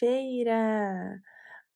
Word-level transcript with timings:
segunda-feira! 0.00 1.22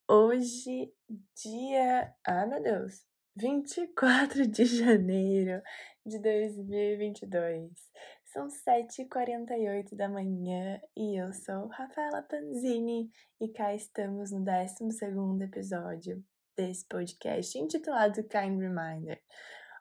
Hoje, 0.09 0.91
dia. 1.37 2.15
Ah, 2.27 2.47
meu 2.47 2.63
Deus! 2.63 3.07
24 3.37 4.47
de 4.47 4.65
janeiro 4.81 5.61
de 6.07 6.19
2022. 6.19 7.71
São 8.25 8.49
7h48 8.49 9.95
da 9.95 10.09
manhã 10.09 10.81
e 10.97 11.21
eu 11.21 11.33
sou 11.35 11.69
Rafaela 11.69 12.23
Panzini 12.23 13.11
e 13.41 13.49
cá 13.49 13.75
estamos 13.75 14.33
no 14.33 14.43
12 14.43 15.45
episódio 15.45 16.25
desse 16.57 16.87
podcast 16.89 17.59
intitulado 17.59 18.25
Kind 18.25 18.59
Reminder. 18.59 19.21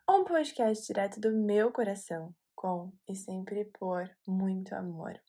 Um 0.10 0.26
podcast 0.26 0.86
direto 0.86 1.20
do 1.20 1.32
meu 1.32 1.72
coração, 1.72 2.36
com 2.54 2.92
e 3.08 3.16
sempre 3.16 3.66
por 3.80 4.10
muito 4.28 4.76
amor. 4.76 5.23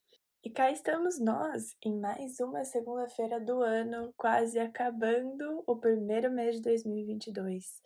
E 0.44 0.50
cá 0.50 0.70
estamos 0.70 1.18
nós, 1.18 1.74
em 1.82 1.98
mais 1.98 2.38
uma 2.38 2.66
segunda-feira 2.66 3.40
do 3.40 3.62
ano, 3.62 4.12
quase 4.14 4.58
acabando 4.58 5.64
o 5.66 5.74
primeiro 5.74 6.30
mês 6.30 6.56
de 6.56 6.60
2022. 6.60 7.80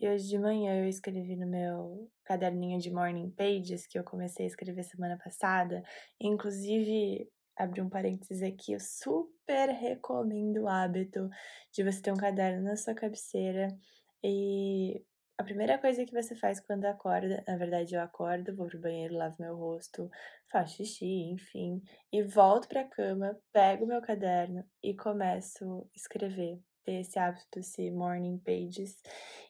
E 0.00 0.08
hoje 0.08 0.28
de 0.28 0.38
manhã 0.38 0.78
eu 0.78 0.88
escrevi 0.88 1.34
no 1.34 1.48
meu 1.48 2.08
caderninho 2.22 2.78
de 2.78 2.92
Morning 2.92 3.28
Pages, 3.30 3.88
que 3.88 3.98
eu 3.98 4.04
comecei 4.04 4.46
a 4.46 4.48
escrever 4.48 4.84
semana 4.84 5.18
passada. 5.18 5.82
Inclusive, 6.20 7.28
abri 7.56 7.80
um 7.80 7.88
parênteses 7.88 8.40
aqui, 8.40 8.74
eu 8.74 8.78
super 8.78 9.70
recomendo 9.70 10.58
o 10.58 10.68
hábito 10.68 11.28
de 11.72 11.82
você 11.82 12.00
ter 12.00 12.12
um 12.12 12.16
caderno 12.16 12.62
na 12.62 12.76
sua 12.76 12.94
cabeceira 12.94 13.76
e 14.22 15.02
a 15.38 15.44
primeira 15.44 15.78
coisa 15.78 16.04
que 16.04 16.14
você 16.14 16.34
faz 16.34 16.60
quando 16.60 16.86
acorda, 16.86 17.44
na 17.46 17.56
verdade 17.56 17.94
eu 17.94 18.00
acordo, 18.00 18.56
vou 18.56 18.66
pro 18.66 18.80
banheiro, 18.80 19.14
lavo 19.14 19.36
meu 19.38 19.54
rosto, 19.54 20.10
faço 20.50 20.76
xixi, 20.76 21.30
enfim, 21.30 21.82
e 22.10 22.22
volto 22.22 22.68
pra 22.68 22.84
cama, 22.84 23.38
pego 23.52 23.86
meu 23.86 24.00
caderno 24.00 24.64
e 24.82 24.94
começo 24.94 25.64
a 25.64 25.96
escrever. 25.96 26.58
Ter 26.84 27.00
esse 27.00 27.18
hábito, 27.18 27.58
esse 27.58 27.90
morning 27.90 28.38
pages, 28.38 29.02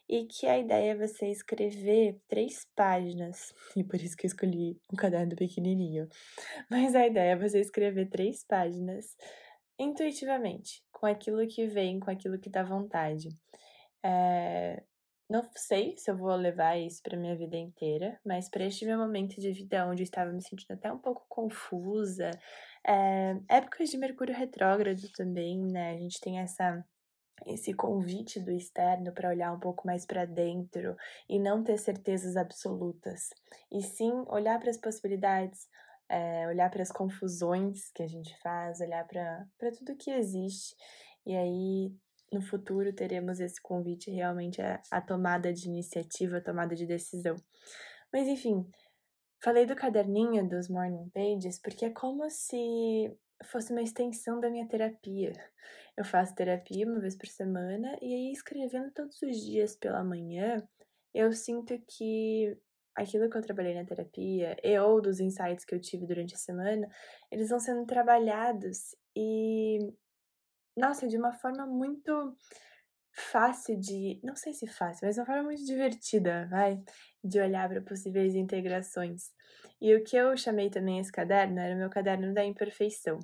e 0.09 0.25
que 0.25 0.47
a 0.47 0.57
ideia 0.57 0.93
é 0.93 0.95
você 0.95 1.27
escrever 1.27 2.19
três 2.27 2.65
páginas, 2.75 3.53
e 3.77 3.83
por 3.83 4.01
isso 4.01 4.17
que 4.17 4.25
eu 4.25 4.29
escolhi 4.29 4.81
um 4.91 4.95
caderno 4.95 5.35
pequenininho. 5.35 6.09
Mas 6.69 6.95
a 6.95 7.05
ideia 7.05 7.33
é 7.33 7.35
você 7.35 7.59
escrever 7.59 8.09
três 8.09 8.43
páginas 8.43 9.15
intuitivamente, 9.79 10.83
com 10.91 11.05
aquilo 11.05 11.45
que 11.47 11.67
vem, 11.67 11.99
com 11.99 12.09
aquilo 12.09 12.39
que 12.39 12.49
dá 12.49 12.63
vontade. 12.63 13.29
É, 14.03 14.83
não 15.29 15.49
sei 15.55 15.97
se 15.97 16.09
eu 16.09 16.17
vou 16.17 16.33
levar 16.35 16.77
isso 16.77 17.01
para 17.03 17.17
minha 17.17 17.35
vida 17.35 17.57
inteira, 17.57 18.19
mas 18.25 18.49
para 18.49 18.65
este 18.65 18.85
meu 18.85 18.97
momento 18.97 19.39
de 19.39 19.51
vida 19.51 19.85
onde 19.85 20.01
eu 20.01 20.05
estava 20.05 20.31
me 20.31 20.41
sentindo 20.41 20.73
até 20.73 20.91
um 20.91 20.99
pouco 20.99 21.25
confusa, 21.27 22.31
é, 22.85 23.35
épocas 23.49 23.89
de 23.89 23.97
Mercúrio 23.97 24.33
retrógrado 24.33 25.11
também, 25.15 25.59
né? 25.65 25.91
A 25.91 25.97
gente 25.97 26.19
tem 26.21 26.39
essa 26.39 26.83
esse 27.45 27.73
convite 27.73 28.39
do 28.39 28.51
externo 28.51 29.13
para 29.13 29.29
olhar 29.29 29.53
um 29.53 29.59
pouco 29.59 29.85
mais 29.85 30.05
para 30.05 30.25
dentro 30.25 30.95
e 31.29 31.37
não 31.37 31.63
ter 31.63 31.77
certezas 31.77 32.35
absolutas, 32.35 33.29
e 33.71 33.81
sim 33.83 34.11
olhar 34.27 34.59
para 34.59 34.71
as 34.71 34.77
possibilidades, 34.77 35.67
é, 36.09 36.47
olhar 36.47 36.69
para 36.71 36.81
as 36.81 36.91
confusões 36.91 37.91
que 37.93 38.01
a 38.01 38.07
gente 38.07 38.35
faz, 38.41 38.79
olhar 38.79 39.05
para 39.05 39.71
tudo 39.77 39.95
que 39.95 40.09
existe, 40.09 40.75
e 41.25 41.35
aí 41.35 41.91
no 42.31 42.41
futuro 42.41 42.93
teremos 42.93 43.39
esse 43.39 43.61
convite 43.61 44.11
realmente 44.11 44.61
à, 44.61 44.81
à 44.91 45.01
tomada 45.01 45.53
de 45.53 45.67
iniciativa, 45.67 46.37
à 46.37 46.41
tomada 46.41 46.75
de 46.75 46.85
decisão. 46.85 47.35
Mas 48.11 48.27
enfim, 48.27 48.69
falei 49.43 49.65
do 49.65 49.75
caderninho 49.75 50.47
dos 50.47 50.69
morning 50.69 51.09
pages 51.09 51.59
porque 51.59 51.85
é 51.85 51.89
como 51.89 52.29
se 52.29 53.15
fosse 53.45 53.71
uma 53.71 53.81
extensão 53.81 54.39
da 54.39 54.49
minha 54.49 54.67
terapia. 54.67 55.33
Eu 55.95 56.05
faço 56.05 56.35
terapia 56.35 56.85
uma 56.85 56.99
vez 56.99 57.15
por 57.15 57.27
semana 57.27 57.97
e 58.01 58.13
aí 58.13 58.31
escrevendo 58.31 58.91
todos 58.91 59.21
os 59.21 59.37
dias 59.37 59.75
pela 59.75 60.03
manhã, 60.03 60.61
eu 61.13 61.31
sinto 61.33 61.77
que 61.87 62.57
aquilo 62.95 63.29
que 63.29 63.37
eu 63.37 63.41
trabalhei 63.41 63.75
na 63.75 63.85
terapia 63.85 64.57
e 64.63 64.77
ou 64.79 65.01
dos 65.01 65.19
insights 65.19 65.63
que 65.63 65.75
eu 65.75 65.79
tive 65.79 66.05
durante 66.05 66.33
a 66.33 66.37
semana, 66.37 66.87
eles 67.31 67.49
vão 67.49 67.59
sendo 67.59 67.85
trabalhados 67.85 68.95
e 69.15 69.79
nossa, 70.77 71.07
de 71.07 71.17
uma 71.17 71.33
forma 71.33 71.65
muito 71.65 72.37
fácil 73.11 73.79
de, 73.79 74.19
não 74.23 74.35
sei 74.35 74.53
se 74.53 74.67
fácil, 74.67 75.07
mas 75.07 75.17
uma 75.17 75.25
forma 75.25 75.43
muito 75.43 75.65
divertida, 75.65 76.47
vai, 76.49 76.79
de 77.23 77.39
olhar 77.39 77.67
para 77.67 77.81
possíveis 77.81 78.35
integrações. 78.35 79.31
E 79.81 79.95
o 79.95 80.03
que 80.03 80.15
eu 80.15 80.37
chamei 80.37 80.69
também 80.69 80.99
esse 80.99 81.11
caderno 81.11 81.59
era 81.59 81.73
o 81.73 81.77
meu 81.77 81.89
caderno 81.89 82.31
da 82.33 82.45
imperfeição. 82.45 83.19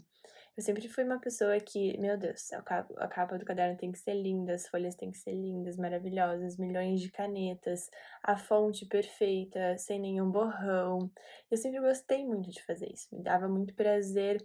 Eu 0.55 0.63
sempre 0.63 0.87
fui 0.87 1.03
uma 1.03 1.19
pessoa 1.19 1.59
que, 1.59 1.97
meu 1.99 2.15
Deus, 2.15 2.51
a 2.53 3.07
capa, 3.07 3.39
do 3.39 3.45
caderno 3.45 3.75
tem 3.75 3.91
que 3.91 3.97
ser 3.97 4.13
linda, 4.13 4.53
as 4.53 4.67
folhas 4.67 4.95
têm 4.95 5.09
que 5.09 5.17
ser 5.17 5.33
lindas, 5.33 5.77
maravilhosas, 5.77 6.57
milhões 6.57 7.01
de 7.01 7.11
canetas, 7.11 7.89
a 8.21 8.37
fonte 8.37 8.85
perfeita, 8.85 9.75
sem 9.79 9.99
nenhum 9.99 10.29
borrão. 10.29 11.11
Eu 11.49 11.57
sempre 11.57 11.79
gostei 11.79 12.23
muito 12.23 12.51
de 12.51 12.63
fazer 12.65 12.91
isso, 12.91 13.07
me 13.11 13.23
dava 13.23 13.47
muito 13.47 13.73
prazer 13.73 14.37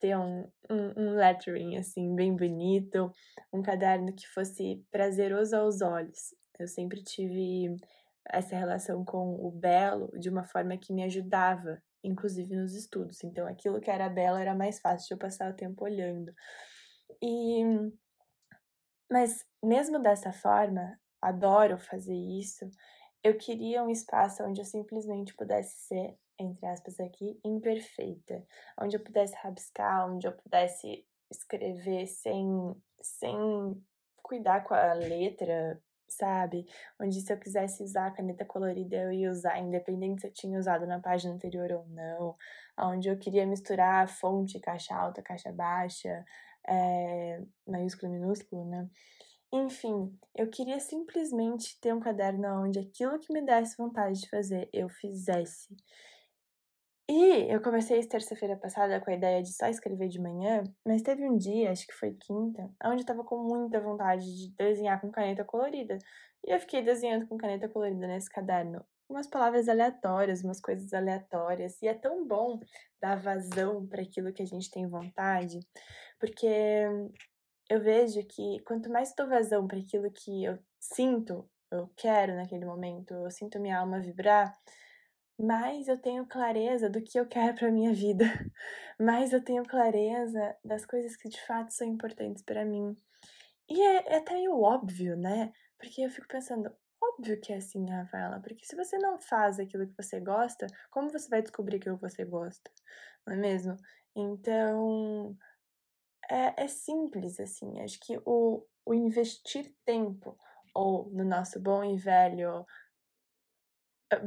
ter 0.00 0.16
um, 0.16 0.50
um, 0.70 0.92
um 0.96 1.10
lettering, 1.14 1.76
assim, 1.76 2.14
bem 2.14 2.34
bonito, 2.34 3.10
um 3.52 3.62
caderno 3.62 4.14
que 4.14 4.26
fosse 4.28 4.84
prazeroso 4.90 5.56
aos 5.56 5.80
olhos. 5.80 6.34
Eu 6.58 6.66
sempre 6.66 7.02
tive 7.02 7.76
essa 8.28 8.56
relação 8.56 9.04
com 9.04 9.34
o 9.34 9.50
belo 9.50 10.10
de 10.18 10.28
uma 10.28 10.44
forma 10.44 10.76
que 10.76 10.92
me 10.92 11.04
ajudava, 11.04 11.80
inclusive 12.02 12.54
nos 12.56 12.74
estudos. 12.74 13.22
Então, 13.22 13.46
aquilo 13.46 13.80
que 13.80 13.90
era 13.90 14.08
belo 14.08 14.36
era 14.36 14.54
mais 14.54 14.80
fácil 14.80 15.08
de 15.08 15.14
eu 15.14 15.18
passar 15.18 15.50
o 15.50 15.56
tempo 15.56 15.84
olhando. 15.84 16.32
E 17.22 17.62
mas 19.10 19.44
mesmo 19.62 20.00
dessa 20.00 20.32
forma, 20.32 20.98
adoro 21.22 21.78
fazer 21.78 22.16
isso. 22.16 22.68
Eu 23.22 23.36
queria 23.36 23.82
um 23.82 23.90
espaço 23.90 24.42
onde 24.42 24.60
eu 24.60 24.64
simplesmente 24.64 25.34
pudesse 25.34 25.86
ser 25.86 26.16
entre 26.38 26.66
aspas 26.66 26.98
aqui, 27.00 27.38
imperfeita, 27.44 28.44
onde 28.80 28.96
eu 28.96 29.00
pudesse 29.00 29.34
rabiscar, 29.36 30.10
onde 30.10 30.26
eu 30.26 30.32
pudesse 30.32 31.06
escrever 31.30 32.06
sem, 32.06 32.46
sem 33.00 33.36
cuidar 34.22 34.64
com 34.64 34.74
a 34.74 34.92
letra, 34.92 35.80
sabe? 36.08 36.66
Onde 37.00 37.20
se 37.20 37.32
eu 37.32 37.38
quisesse 37.38 37.82
usar 37.82 38.08
a 38.08 38.10
caneta 38.10 38.44
colorida 38.44 38.96
eu 38.96 39.12
ia 39.12 39.30
usar, 39.30 39.58
independente 39.58 40.22
se 40.22 40.26
eu 40.28 40.32
tinha 40.32 40.58
usado 40.58 40.86
na 40.86 41.00
página 41.00 41.34
anterior 41.34 41.70
ou 41.72 41.86
não, 41.88 42.36
onde 42.78 43.08
eu 43.08 43.18
queria 43.18 43.46
misturar 43.46 44.04
a 44.04 44.06
fonte, 44.06 44.60
caixa 44.60 44.94
alta, 44.94 45.22
caixa 45.22 45.52
baixa, 45.52 46.24
é, 46.68 47.42
maiúsculo, 47.66 48.12
minúsculo, 48.12 48.64
né? 48.64 48.88
Enfim, 49.52 50.18
eu 50.34 50.48
queria 50.48 50.80
simplesmente 50.80 51.78
ter 51.80 51.94
um 51.94 52.00
caderno 52.00 52.64
onde 52.64 52.78
aquilo 52.78 53.18
que 53.18 53.32
me 53.32 53.40
desse 53.42 53.76
vontade 53.76 54.20
de 54.20 54.28
fazer, 54.28 54.68
eu 54.72 54.88
fizesse. 54.88 55.74
E 57.08 57.52
eu 57.52 57.62
comecei 57.62 58.04
terça-feira 58.04 58.56
passada 58.56 59.00
com 59.00 59.10
a 59.10 59.14
ideia 59.14 59.40
de 59.40 59.52
só 59.52 59.66
escrever 59.68 60.08
de 60.08 60.20
manhã, 60.20 60.64
mas 60.84 61.02
teve 61.02 61.24
um 61.24 61.36
dia, 61.36 61.70
acho 61.70 61.86
que 61.86 61.94
foi 61.94 62.14
quinta, 62.14 62.68
onde 62.84 63.02
eu 63.02 63.06
tava 63.06 63.22
com 63.22 63.38
muita 63.38 63.80
vontade 63.80 64.24
de 64.24 64.52
desenhar 64.56 65.00
com 65.00 65.10
caneta 65.12 65.44
colorida. 65.44 65.98
E 66.44 66.52
eu 66.52 66.58
fiquei 66.58 66.82
desenhando 66.82 67.26
com 67.28 67.36
caneta 67.36 67.68
colorida 67.68 68.08
nesse 68.08 68.28
caderno 68.28 68.84
umas 69.08 69.26
palavras 69.26 69.68
aleatórias, 69.68 70.42
umas 70.42 70.60
coisas 70.60 70.92
aleatórias. 70.92 71.80
E 71.80 71.88
é 71.88 71.94
tão 71.94 72.26
bom 72.26 72.60
dar 73.00 73.16
vazão 73.16 73.86
para 73.86 74.02
aquilo 74.02 74.32
que 74.32 74.42
a 74.42 74.46
gente 74.46 74.70
tem 74.70 74.86
vontade, 74.88 75.60
porque 76.18 76.46
eu 77.70 77.80
vejo 77.80 78.22
que 78.26 78.60
quanto 78.64 78.90
mais 78.90 79.14
dou 79.14 79.28
vazão 79.28 79.66
para 79.66 79.78
aquilo 79.78 80.10
que 80.10 80.44
eu 80.44 80.58
sinto, 80.80 81.48
eu 81.70 81.90
quero 81.96 82.34
naquele 82.34 82.64
momento, 82.64 83.14
eu 83.14 83.30
sinto 83.30 83.60
minha 83.60 83.78
alma 83.78 84.00
vibrar, 84.00 84.52
mais 85.38 85.88
eu 85.88 85.98
tenho 85.98 86.26
clareza 86.26 86.88
do 86.88 87.02
que 87.02 87.18
eu 87.18 87.26
quero 87.26 87.54
para 87.54 87.70
minha 87.70 87.92
vida, 87.92 88.24
mais 88.98 89.32
eu 89.32 89.42
tenho 89.42 89.64
clareza 89.64 90.56
das 90.64 90.84
coisas 90.86 91.16
que 91.16 91.28
de 91.28 91.40
fato 91.46 91.72
são 91.72 91.86
importantes 91.86 92.42
para 92.42 92.64
mim. 92.64 92.96
E 93.68 93.80
é, 93.80 94.14
é 94.14 94.16
até 94.18 94.34
meio 94.34 94.60
óbvio, 94.60 95.16
né? 95.16 95.52
Porque 95.78 96.02
eu 96.02 96.10
fico 96.10 96.28
pensando, 96.28 96.72
óbvio 97.02 97.40
que 97.40 97.52
é 97.52 97.56
assim, 97.56 97.84
Rafaela, 97.88 98.40
porque 98.40 98.64
se 98.64 98.76
você 98.76 98.96
não 98.98 99.18
faz 99.18 99.58
aquilo 99.58 99.86
que 99.86 99.96
você 99.96 100.20
gosta, 100.20 100.66
como 100.90 101.10
você 101.10 101.28
vai 101.28 101.42
descobrir 101.42 101.78
que 101.78 101.90
você 101.92 102.24
gosta? 102.24 102.70
Não 103.26 103.34
é 103.34 103.36
mesmo? 103.36 103.76
Então, 104.14 105.36
é, 106.30 106.64
é 106.64 106.68
simples, 106.68 107.38
assim. 107.40 107.80
Acho 107.80 107.98
que 108.00 108.18
o, 108.24 108.64
o 108.84 108.94
investir 108.94 109.74
tempo, 109.84 110.38
ou 110.74 111.10
no 111.10 111.24
nosso 111.24 111.60
bom 111.60 111.84
e 111.84 111.96
velho 111.96 112.64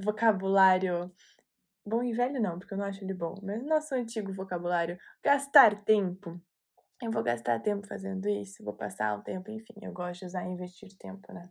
vocabulário 0.04 1.12
bom 1.86 2.04
e 2.04 2.14
velho 2.14 2.40
não, 2.42 2.60
porque 2.60 2.74
eu 2.74 2.78
não 2.78 2.86
acho 2.86 3.04
ele 3.04 3.14
bom, 3.14 3.36
mas 3.42 3.66
nosso 3.66 3.96
antigo 3.96 4.32
vocabulário, 4.32 4.98
gastar 5.24 5.84
tempo. 5.84 6.40
Eu 7.02 7.12
vou 7.12 7.24
gastar 7.24 7.60
tempo 7.62 7.88
fazendo 7.88 8.28
isso, 8.28 8.64
vou 8.64 8.74
passar 8.74 9.18
um 9.18 9.22
tempo, 9.22 9.50
enfim, 9.50 9.74
eu 9.82 9.94
gosto 9.94 10.20
de 10.20 10.26
usar 10.28 10.46
investir 10.46 10.90
tempo, 10.98 11.34
né? 11.34 11.50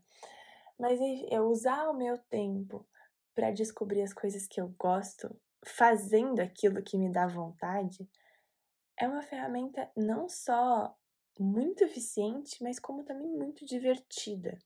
Mas 0.79 1.01
eu 1.31 1.49
usar 1.49 1.89
o 1.89 1.97
meu 1.97 2.19
tempo 2.31 2.87
para 3.35 3.51
descobrir 3.51 4.03
as 4.03 4.13
coisas 4.13 4.47
que 4.47 4.61
eu 4.61 4.75
gosto, 4.79 5.35
fazendo 5.65 6.41
aquilo 6.41 6.83
que 6.83 6.99
me 6.99 7.11
dá 7.11 7.27
vontade, 7.27 8.09
é 8.99 9.09
uma 9.09 9.23
ferramenta 9.23 9.91
não 9.97 10.29
só 10.29 10.95
muito 11.39 11.83
eficiente, 11.83 12.63
mas 12.63 12.79
como 12.79 13.05
também 13.05 13.29
muito 13.29 13.65
divertida. 13.65 14.59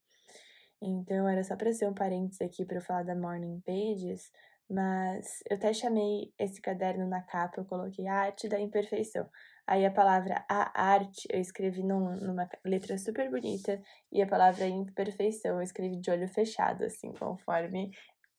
Então, 0.82 1.28
era 1.28 1.44
só 1.44 1.56
para 1.56 1.72
ser 1.72 1.88
um 1.88 1.94
parênteses 1.94 2.40
aqui 2.42 2.64
para 2.64 2.78
eu 2.78 2.82
falar 2.82 3.04
da 3.04 3.14
Morning 3.14 3.60
Pages, 3.60 4.32
mas 4.68 5.40
eu 5.48 5.56
até 5.56 5.72
chamei 5.72 6.34
esse 6.36 6.60
caderno 6.60 7.06
na 7.06 7.22
capa, 7.22 7.60
eu 7.60 7.64
coloquei 7.64 8.08
arte 8.08 8.48
da 8.48 8.58
imperfeição. 8.58 9.28
Aí 9.64 9.86
a 9.86 9.92
palavra 9.92 10.44
a 10.48 10.82
arte 10.82 11.28
eu 11.30 11.40
escrevi 11.40 11.84
num, 11.84 12.16
numa 12.16 12.48
letra 12.64 12.98
super 12.98 13.30
bonita 13.30 13.80
e 14.10 14.20
a 14.20 14.26
palavra 14.26 14.66
imperfeição 14.66 15.56
eu 15.56 15.62
escrevi 15.62 16.00
de 16.00 16.10
olho 16.10 16.26
fechado, 16.28 16.84
assim, 16.84 17.12
conforme 17.12 17.92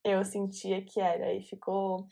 eu 0.03 0.23
sentia 0.25 0.83
que 0.83 0.99
era. 0.99 1.33
E 1.33 1.41
ficou 1.41 2.05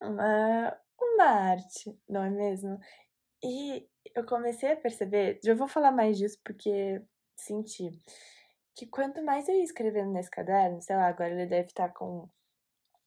uma, 0.00 0.78
uma 1.00 1.24
arte, 1.24 1.98
não 2.08 2.22
é 2.22 2.30
mesmo? 2.30 2.78
E 3.42 3.88
eu 4.14 4.24
comecei 4.26 4.72
a 4.72 4.76
perceber, 4.76 5.40
já 5.44 5.54
vou 5.54 5.68
falar 5.68 5.92
mais 5.92 6.18
disso 6.18 6.38
porque 6.44 7.02
senti 7.36 7.90
que 8.74 8.86
quanto 8.86 9.22
mais 9.22 9.48
eu 9.48 9.54
ia 9.54 9.64
escrevendo 9.64 10.12
nesse 10.12 10.30
caderno, 10.30 10.80
sei 10.80 10.96
lá, 10.96 11.06
agora 11.08 11.30
ele 11.30 11.46
deve 11.46 11.68
estar 11.68 11.92
com 11.92 12.28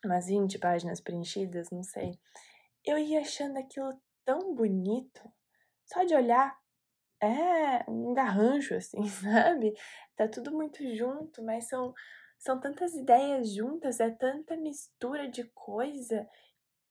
umas 0.06 0.27
20 0.27 0.60
páginas 0.60 1.00
preenchidas, 1.00 1.69
não 1.71 1.83
sei. 1.83 2.19
Eu 2.86 2.98
ia 2.98 3.21
achando 3.21 3.57
aquilo 3.57 3.94
tão 4.25 4.54
bonito, 4.54 5.21
só 5.86 6.04
de 6.04 6.15
olhar. 6.15 6.57
É 7.21 7.89
um 7.89 8.13
garrancho, 8.13 8.75
assim, 8.75 9.01
sabe? 9.07 9.74
Tá 10.15 10.27
tudo 10.27 10.51
muito 10.51 10.83
junto, 10.95 11.42
mas 11.44 11.69
são, 11.69 11.94
são 12.38 12.60
tantas 12.60 12.94
ideias 12.94 13.54
juntas, 13.54 14.00
é 14.00 14.10
tanta 14.10 14.57
mistura 14.57 15.30
de 15.30 15.45
coisa 15.54 16.27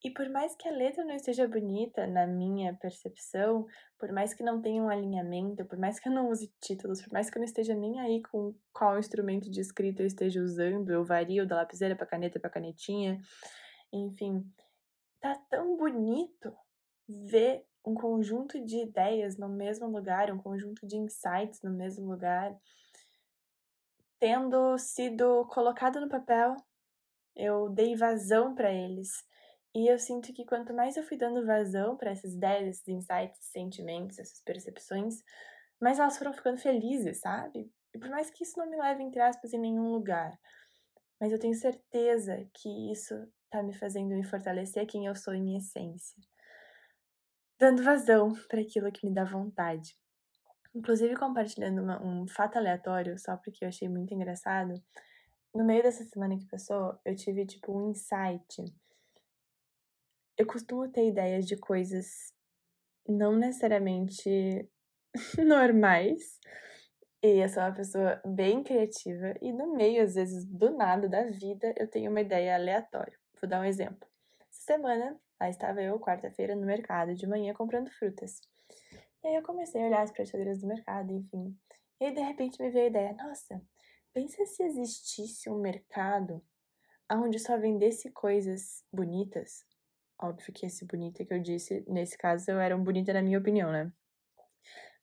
e 0.05 0.11
por 0.11 0.29
mais 0.29 0.57
que 0.57 0.67
a 0.67 0.73
letra 0.73 1.05
não 1.05 1.15
esteja 1.15 1.47
bonita, 1.47 2.07
na 2.09 2.27
minha 2.27 2.75
percepção, 2.75 3.67
por 3.97 4.11
mais 4.11 4.35
que 4.35 4.43
não 4.43 4.61
tenha 4.61 4.83
um 4.83 4.89
alinhamento, 4.89 5.65
por 5.65 5.79
mais 5.79 6.01
que 6.01 6.09
eu 6.09 6.13
não 6.13 6.29
use 6.29 6.53
títulos, 6.61 7.01
por 7.01 7.13
mais 7.13 7.31
que 7.31 7.39
eu 7.39 7.41
não 7.41 7.47
esteja 7.47 7.73
nem 7.73 8.01
aí 8.01 8.21
com 8.23 8.53
qual 8.73 8.99
instrumento 8.99 9.49
de 9.49 9.61
escrita 9.61 10.03
eu 10.03 10.07
esteja 10.07 10.41
usando, 10.43 10.91
eu 10.91 11.05
vario 11.05 11.47
da 11.47 11.57
lapiseira 11.57 11.95
para 11.95 12.07
caneta 12.07 12.41
para 12.41 12.51
canetinha, 12.51 13.21
enfim, 13.93 14.45
tá 15.21 15.37
tão 15.49 15.77
bonito 15.77 16.53
ver 17.09 17.65
um 17.85 17.95
conjunto 17.95 18.65
de 18.65 18.79
ideias 18.79 19.37
no 19.37 19.49
mesmo 19.49 19.87
lugar, 19.87 20.33
um 20.33 20.39
conjunto 20.39 20.85
de 20.85 20.97
insights 20.97 21.63
no 21.63 21.71
mesmo 21.71 22.11
lugar, 22.11 22.57
tendo 24.19 24.77
sido 24.79 25.47
colocado 25.47 26.01
no 26.01 26.09
papel, 26.09 26.57
eu 27.37 27.69
dei 27.71 27.95
vazão 27.95 28.53
para 28.53 28.73
eles 28.73 29.25
e 29.75 29.91
eu 29.91 29.99
sinto 29.99 30.33
que 30.33 30.45
quanto 30.45 30.75
mais 30.75 30.97
eu 30.97 31.03
fui 31.03 31.17
dando 31.17 31.47
vazão 31.47 31.97
para 31.97 32.11
essas 32.11 32.35
ideias, 32.35 32.77
esses 32.77 32.89
insights, 32.89 33.39
sentimentos, 33.41 34.19
essas 34.19 34.41
percepções, 34.43 35.23
mais 35.81 35.99
elas 35.99 36.19
foram 36.19 36.33
ficando 36.33 36.59
felizes, 36.59 37.21
sabe? 37.21 37.73
E 37.95 37.99
por 37.99 38.11
mais 38.11 38.31
que 38.31 38.45
isso 38.45 38.59
não 38.59 38.69
me 38.69 38.77
leve, 38.77 39.03
entre 39.03 39.21
aspas, 39.21 39.53
em 39.53 39.59
nenhum 39.59 39.91
lugar, 39.91 40.39
mas 41.21 41.33
eu 41.33 41.39
tenho 41.39 41.55
certeza 41.55 42.47
que 42.53 42.93
isso 42.93 43.15
tá 43.49 43.63
me 43.63 43.73
fazendo 43.73 44.09
me 44.09 44.25
fortalecer 44.25 44.87
quem 44.87 45.07
eu 45.07 45.15
sou 45.15 45.35
em 45.35 45.57
essência. 45.57 46.21
Dando 47.59 47.83
vazão 47.83 48.33
para 48.49 48.61
aquilo 48.61 48.91
que 48.91 49.07
me 49.07 49.15
dá 49.15 49.25
vontade. 49.25 49.97
Inclusive 50.75 51.15
compartilhando 51.17 51.83
uma, 51.83 52.03
um 52.03 52.27
fato 52.27 52.57
aleatório, 52.57 53.19
só 53.19 53.37
porque 53.37 53.65
eu 53.65 53.69
achei 53.69 53.89
muito 53.89 54.13
engraçado. 54.13 54.75
No 55.55 55.65
meio 55.65 55.83
dessa 55.83 56.03
semana 56.05 56.37
que 56.37 56.47
passou, 56.47 56.99
eu 57.05 57.15
tive 57.15 57.47
tipo 57.47 57.77
um 57.77 57.91
insight 57.91 58.65
eu 60.37 60.47
costumo 60.47 60.89
ter 60.89 61.09
ideias 61.09 61.47
de 61.47 61.57
coisas 61.57 62.33
não 63.09 63.37
necessariamente 63.37 64.69
normais. 65.39 66.39
E 67.23 67.39
eu 67.43 67.49
sou 67.49 67.63
uma 67.63 67.73
pessoa 67.73 68.21
bem 68.27 68.65
criativa 68.65 69.35
e 69.41 69.53
no 69.53 69.77
meio, 69.77 70.03
às 70.03 70.15
vezes, 70.15 70.45
do 70.45 70.77
nada 70.77 71.09
da 71.09 71.25
vida, 71.25 71.73
eu 71.77 71.89
tenho 71.89 72.11
uma 72.11 72.21
ideia 72.21 72.57
aleatória. 72.57 73.17
Vou 73.41 73.49
dar 73.49 73.61
um 73.61 73.65
exemplo. 73.65 74.09
Essa 74.51 74.75
semana, 74.75 75.17
lá 75.41 75.49
estava 75.49 75.81
eu, 75.81 76.01
quarta-feira, 76.01 76.57
no 76.57 76.67
mercado, 76.67 77.15
de 77.15 77.27
manhã, 77.27 77.55
comprando 77.55 77.91
frutas. 77.91 78.41
E 79.23 79.29
aí 79.29 79.35
eu 79.37 79.43
comecei 79.43 79.81
a 79.81 79.87
olhar 79.87 80.03
as 80.03 80.11
prateleiras 80.11 80.61
do 80.61 80.67
mercado, 80.67 81.13
enfim. 81.13 81.57
E 82.01 82.07
aí, 82.07 82.13
de 82.13 82.21
repente, 82.21 82.61
me 82.61 82.71
veio 82.71 82.87
a 82.87 82.89
ideia, 82.89 83.13
nossa, 83.13 83.63
pensa 84.13 84.45
se 84.45 84.65
existisse 84.65 85.49
um 85.49 85.61
mercado 85.61 86.43
onde 87.09 87.39
só 87.39 87.57
vendesse 87.57 88.11
coisas 88.11 88.85
bonitas, 88.93 89.65
Óbvio 90.23 90.53
que 90.53 90.67
esse 90.67 90.85
bonita 90.85 91.25
que 91.25 91.35
eu 91.35 91.41
disse, 91.41 91.85
nesse 91.89 92.17
caso, 92.17 92.51
eu 92.51 92.61
era 92.61 92.77
um 92.77 92.85
bonita 92.85 93.13
na 93.13 93.21
minha 93.21 93.39
opinião, 93.39 93.73
né? 93.73 93.93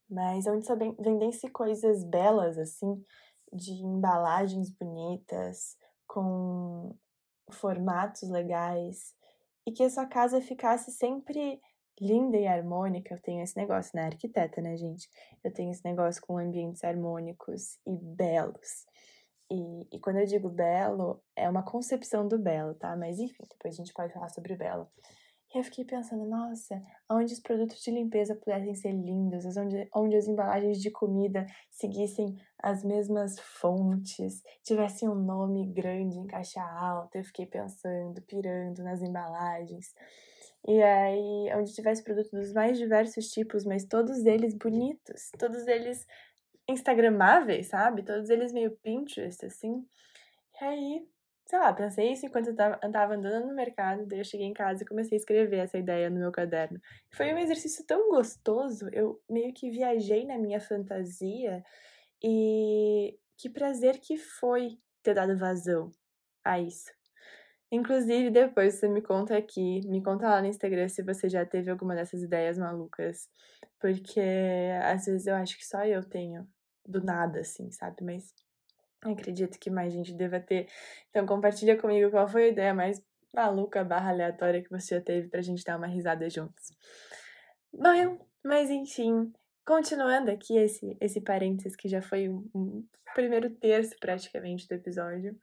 Mas 0.09 0.47
onde 0.47 0.65
só 0.65 0.75
vendem-se 0.75 1.49
coisas 1.49 2.03
belas, 2.05 2.57
assim, 2.57 3.03
de 3.51 3.73
embalagens 3.73 4.71
bonitas, 4.71 5.77
com 6.07 6.95
formatos 7.51 8.29
legais, 8.29 9.13
e 9.67 9.71
que 9.71 9.83
a 9.83 9.89
sua 9.89 10.05
casa 10.05 10.41
ficasse 10.41 10.91
sempre 10.91 11.59
linda 11.99 12.37
e 12.37 12.47
harmônica. 12.47 13.13
Eu 13.13 13.21
tenho 13.21 13.43
esse 13.43 13.57
negócio, 13.57 13.91
né? 13.95 14.05
Arquiteta, 14.05 14.61
né, 14.61 14.77
gente? 14.77 15.09
Eu 15.43 15.53
tenho 15.53 15.71
esse 15.71 15.83
negócio 15.83 16.21
com 16.21 16.37
ambientes 16.37 16.83
harmônicos 16.83 17.77
e 17.85 17.91
belos. 17.91 18.85
E, 19.51 19.95
e 19.95 19.99
quando 19.99 20.17
eu 20.17 20.25
digo 20.25 20.49
belo, 20.49 21.21
é 21.35 21.49
uma 21.49 21.63
concepção 21.63 22.27
do 22.27 22.37
belo, 22.37 22.75
tá? 22.75 22.95
Mas 22.95 23.19
enfim, 23.19 23.43
depois 23.49 23.73
a 23.73 23.77
gente 23.77 23.93
pode 23.93 24.13
falar 24.13 24.29
sobre 24.29 24.53
o 24.53 24.57
belo. 24.57 24.87
E 25.53 25.57
eu 25.57 25.63
fiquei 25.63 25.83
pensando, 25.83 26.25
nossa, 26.25 26.79
onde 27.09 27.33
os 27.33 27.39
produtos 27.39 27.81
de 27.81 27.89
limpeza 27.89 28.35
pudessem 28.35 28.75
ser 28.75 28.91
lindos, 28.91 29.45
onde, 29.57 29.89
onde 29.95 30.15
as 30.15 30.27
embalagens 30.27 30.79
de 30.79 30.91
comida 30.91 31.43
seguissem 31.71 32.35
as 32.61 32.83
mesmas 32.83 33.39
fontes, 33.39 34.43
tivessem 34.63 35.09
um 35.09 35.15
nome 35.15 35.65
grande 35.73 36.19
em 36.19 36.27
caixa 36.27 36.61
alta. 36.61 37.17
Eu 37.17 37.23
fiquei 37.23 37.47
pensando, 37.47 38.21
pirando 38.21 38.83
nas 38.83 39.01
embalagens. 39.01 39.87
E 40.67 40.83
aí, 40.83 41.49
onde 41.55 41.73
tivesse 41.73 42.03
produtos 42.03 42.31
dos 42.31 42.53
mais 42.53 42.77
diversos 42.77 43.29
tipos, 43.29 43.65
mas 43.65 43.85
todos 43.85 44.25
eles 44.25 44.53
bonitos, 44.53 45.31
todos 45.39 45.65
eles 45.67 46.05
instagramáveis, 46.69 47.67
sabe? 47.67 48.03
Todos 48.03 48.29
eles 48.29 48.53
meio 48.53 48.77
Pinterest, 48.83 49.45
assim. 49.45 49.85
E 50.61 50.63
aí, 50.63 51.07
sei 51.45 51.59
lá, 51.59 51.73
pensei 51.73 52.13
isso 52.13 52.25
enquanto 52.25 52.47
eu 52.47 52.55
tava, 52.55 53.15
andando 53.15 53.47
no 53.47 53.55
mercado, 53.55 54.05
daí 54.05 54.19
eu 54.19 54.25
cheguei 54.25 54.45
em 54.45 54.53
casa 54.53 54.83
e 54.83 54.87
comecei 54.87 55.17
a 55.17 55.19
escrever 55.19 55.57
essa 55.57 55.77
ideia 55.77 56.09
no 56.09 56.19
meu 56.19 56.31
caderno. 56.31 56.79
Foi 57.11 57.33
um 57.33 57.37
exercício 57.37 57.85
tão 57.85 58.09
gostoso, 58.09 58.87
eu 58.93 59.19
meio 59.29 59.53
que 59.53 59.71
viajei 59.71 60.25
na 60.25 60.37
minha 60.37 60.59
fantasia 60.59 61.63
e 62.23 63.17
que 63.37 63.49
prazer 63.49 63.99
que 63.99 64.17
foi 64.17 64.77
ter 65.01 65.13
dado 65.13 65.37
vazão 65.37 65.91
a 66.43 66.59
isso. 66.59 66.91
Inclusive, 67.71 68.31
depois 68.31 68.75
você 68.75 68.87
me 68.87 69.01
conta 69.01 69.37
aqui, 69.37 69.81
me 69.87 70.03
conta 70.03 70.27
lá 70.27 70.41
no 70.41 70.47
Instagram 70.47 70.89
se 70.89 71.03
você 71.03 71.29
já 71.29 71.45
teve 71.45 71.69
alguma 71.69 71.95
dessas 71.95 72.21
ideias 72.21 72.57
malucas. 72.57 73.29
Porque 73.79 74.19
às 74.83 75.05
vezes 75.05 75.27
eu 75.27 75.35
acho 75.35 75.57
que 75.57 75.65
só 75.65 75.85
eu 75.85 76.03
tenho 76.03 76.47
do 76.89 77.03
nada, 77.03 77.39
assim, 77.39 77.71
sabe? 77.71 78.03
Mas 78.03 78.33
acredito 79.03 79.59
que 79.59 79.69
mais 79.69 79.93
gente 79.93 80.13
deva 80.13 80.39
ter. 80.39 80.67
Então 81.09 81.25
compartilha 81.25 81.77
comigo 81.77 82.11
qual 82.11 82.27
foi 82.27 82.45
a 82.45 82.49
ideia 82.49 82.73
mais 82.73 83.03
maluca 83.33 83.83
barra 83.83 84.09
aleatória 84.09 84.63
que 84.63 84.69
você 84.69 84.95
já 84.95 85.01
teve 85.01 85.27
pra 85.27 85.41
gente 85.41 85.63
dar 85.63 85.77
uma 85.77 85.87
risada 85.87 86.29
juntos. 86.29 86.71
Bom, 87.71 88.17
mas 88.43 88.69
enfim, 88.69 89.31
continuando 89.65 90.31
aqui 90.31 90.57
esse, 90.57 90.97
esse 90.99 91.21
parênteses 91.21 91.75
que 91.75 91.87
já 91.87 92.01
foi 92.01 92.27
um, 92.27 92.49
um 92.55 92.85
primeiro 93.13 93.49
terço 93.49 93.95
praticamente 93.99 94.67
do 94.67 94.73
episódio. 94.73 95.39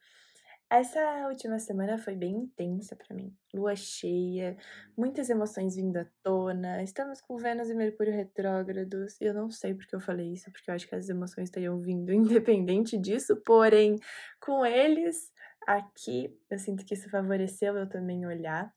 Essa 0.69 1.29
última 1.29 1.61
semana 1.61 1.97
foi 1.97 2.17
bem 2.17 2.33
intensa 2.35 2.97
para 2.97 3.15
mim. 3.15 3.33
Lua 3.55 3.77
cheia, 3.77 4.57
muitas 4.97 5.31
emoções 5.31 5.77
vindo 5.77 5.97
à 5.97 6.07
tona. 6.25 6.83
Estamos 6.83 7.21
com 7.21 7.37
Vênus 7.37 7.71
e 7.71 7.75
Mercúrio 7.75 8.13
retrógrados. 8.13 9.17
Eu 9.21 9.33
não 9.33 9.49
sei 9.49 9.75
porque 9.75 9.95
eu 9.95 10.01
falei 10.01 10.33
isso, 10.33 10.51
porque 10.51 10.69
eu 10.69 10.75
acho 10.75 10.89
que 10.89 10.95
as 10.97 11.09
emoções 11.09 11.45
estariam 11.45 11.79
vindo 11.81 12.11
independente 12.13 12.99
disso, 12.99 13.37
porém, 13.45 13.97
com 14.41 14.67
eles 14.67 15.33
aqui, 15.67 16.37
eu 16.51 16.59
sinto 16.59 16.85
que 16.85 16.95
isso 16.95 17.09
favoreceu 17.11 17.77
eu 17.77 17.89
também 17.89 18.27
olhar 18.27 18.73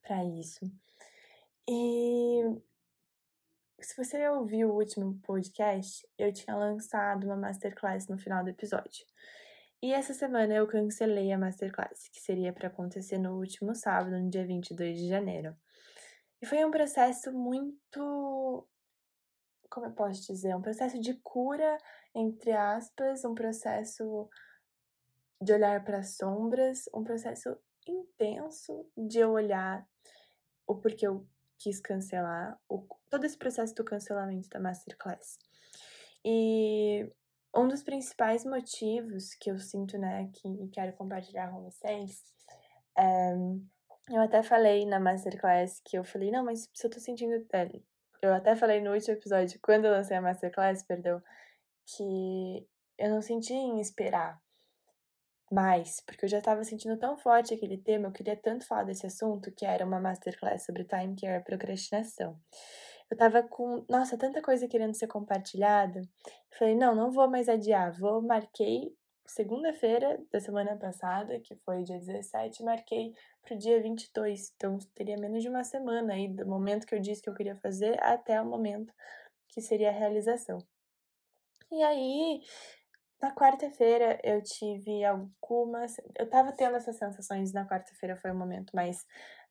para 0.00 0.24
isso. 0.24 0.60
E 1.68 2.42
se 3.80 3.96
você 3.96 4.28
ouviu 4.28 4.70
o 4.70 4.78
último 4.78 5.18
podcast, 5.22 6.08
eu 6.18 6.32
tinha 6.32 6.56
lançado 6.56 7.24
uma 7.24 7.36
masterclass 7.36 8.08
no 8.08 8.16
final 8.16 8.42
do 8.42 8.50
episódio. 8.50 9.04
E 9.82 9.92
essa 9.92 10.14
semana 10.14 10.54
eu 10.54 10.66
cancelei 10.68 11.32
a 11.32 11.38
masterclass, 11.38 12.08
que 12.08 12.20
seria 12.20 12.52
para 12.52 12.68
acontecer 12.68 13.18
no 13.18 13.36
último 13.36 13.74
sábado, 13.74 14.16
no 14.16 14.30
dia 14.30 14.46
22 14.46 14.96
de 14.96 15.08
janeiro. 15.08 15.56
E 16.40 16.46
foi 16.46 16.64
um 16.64 16.70
processo 16.70 17.32
muito. 17.32 18.64
Como 19.68 19.86
eu 19.86 19.92
posso 19.92 20.24
dizer? 20.24 20.54
Um 20.54 20.62
processo 20.62 21.00
de 21.00 21.14
cura, 21.14 21.76
entre 22.14 22.52
aspas, 22.52 23.24
um 23.24 23.34
processo 23.34 24.28
de 25.40 25.52
olhar 25.52 25.82
para 25.82 25.98
as 25.98 26.16
sombras, 26.16 26.84
um 26.94 27.02
processo 27.02 27.58
intenso 27.84 28.88
de 28.96 29.18
eu 29.18 29.32
olhar 29.32 29.84
o 30.64 30.76
porquê 30.76 31.08
eu 31.08 31.26
quis 31.58 31.80
cancelar 31.80 32.56
o, 32.68 32.86
todo 33.10 33.24
esse 33.24 33.36
processo 33.36 33.74
do 33.74 33.84
cancelamento 33.84 34.48
da 34.48 34.60
Masterclass. 34.60 35.38
E 36.24 36.71
um 37.54 37.68
dos 37.68 37.82
principais 37.82 38.44
motivos 38.44 39.34
que 39.34 39.50
eu 39.50 39.58
sinto, 39.58 39.98
né, 39.98 40.30
que 40.32 40.68
quero 40.68 40.92
compartilhar 40.94 41.50
com 41.50 41.62
vocês, 41.62 42.22
é, 42.96 43.34
eu 44.10 44.20
até 44.20 44.42
falei 44.42 44.86
na 44.86 44.98
Masterclass 44.98 45.80
que 45.84 45.96
eu 45.96 46.04
falei, 46.04 46.30
não, 46.30 46.44
mas 46.44 46.68
se 46.72 46.86
eu 46.86 46.90
tô 46.90 46.98
sentindo. 46.98 47.34
É, 47.52 47.68
eu 48.22 48.34
até 48.34 48.54
falei 48.54 48.80
no 48.80 48.92
último 48.92 49.14
episódio, 49.14 49.58
quando 49.62 49.86
eu 49.86 49.92
lancei 49.92 50.16
a 50.16 50.20
Masterclass, 50.20 50.82
perdão, 50.84 51.22
que 51.86 52.66
eu 52.98 53.10
não 53.10 53.20
senti 53.20 53.52
em 53.52 53.80
esperar 53.80 54.40
mais, 55.50 56.00
porque 56.06 56.24
eu 56.24 56.28
já 56.28 56.38
estava 56.38 56.64
sentindo 56.64 56.96
tão 56.96 57.16
forte 57.16 57.52
aquele 57.52 57.76
tema, 57.76 58.08
eu 58.08 58.12
queria 58.12 58.36
tanto 58.36 58.66
falar 58.66 58.84
desse 58.84 59.06
assunto, 59.06 59.52
que 59.52 59.66
era 59.66 59.84
uma 59.84 60.00
masterclass 60.00 60.64
sobre 60.64 60.84
time 60.84 61.14
care 61.14 61.40
e 61.40 61.44
procrastinação. 61.44 62.40
Eu 63.12 63.16
tava 63.18 63.42
com, 63.42 63.84
nossa, 63.90 64.16
tanta 64.16 64.40
coisa 64.40 64.66
querendo 64.66 64.94
ser 64.94 65.06
compartilhada. 65.06 66.00
Falei, 66.58 66.74
não, 66.74 66.94
não 66.94 67.10
vou 67.10 67.28
mais 67.28 67.46
adiar. 67.46 67.92
Vou, 67.92 68.22
marquei 68.22 68.96
segunda-feira 69.26 70.18
da 70.32 70.40
semana 70.40 70.78
passada, 70.78 71.38
que 71.38 71.54
foi 71.56 71.82
dia 71.82 71.98
17, 71.98 72.62
marquei 72.64 73.12
pro 73.42 73.54
dia 73.58 73.82
22. 73.82 74.54
Então, 74.56 74.78
teria 74.94 75.18
menos 75.18 75.42
de 75.42 75.50
uma 75.50 75.62
semana 75.62 76.14
aí, 76.14 76.26
do 76.26 76.46
momento 76.46 76.86
que 76.86 76.94
eu 76.94 77.00
disse 77.00 77.20
que 77.20 77.28
eu 77.28 77.34
queria 77.34 77.54
fazer 77.56 78.02
até 78.02 78.40
o 78.40 78.46
momento 78.46 78.90
que 79.46 79.60
seria 79.60 79.90
a 79.90 79.92
realização. 79.92 80.56
E 81.70 81.82
aí, 81.82 82.40
na 83.22 83.32
quarta-feira 83.32 84.18
eu 84.24 84.42
tive 84.42 85.04
algumas. 85.04 85.96
Eu 86.18 86.28
tava 86.28 86.52
tendo 86.52 86.76
essas 86.76 86.96
sensações, 86.96 87.52
na 87.52 87.64
quarta-feira 87.64 88.16
foi 88.16 88.32
o 88.32 88.34
momento 88.34 88.74
mais 88.74 89.06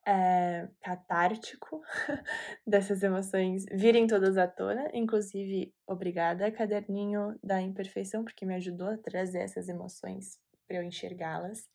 é, 0.05 0.67
catártico 0.81 1.81
dessas 2.67 3.01
emoções 3.01 3.65
virem 3.71 4.05
todas 4.07 4.37
à 4.37 4.45
tona. 4.45 4.89
Inclusive, 4.93 5.73
obrigada, 5.87 6.51
caderninho 6.51 7.39
da 7.41 7.61
imperfeição, 7.61 8.25
porque 8.25 8.45
me 8.45 8.55
ajudou 8.55 8.89
a 8.89 8.97
trazer 8.97 9.39
essas 9.39 9.69
emoções 9.69 10.37
para 10.67 10.77
eu 10.77 10.83
enxergá-las. 10.83 11.69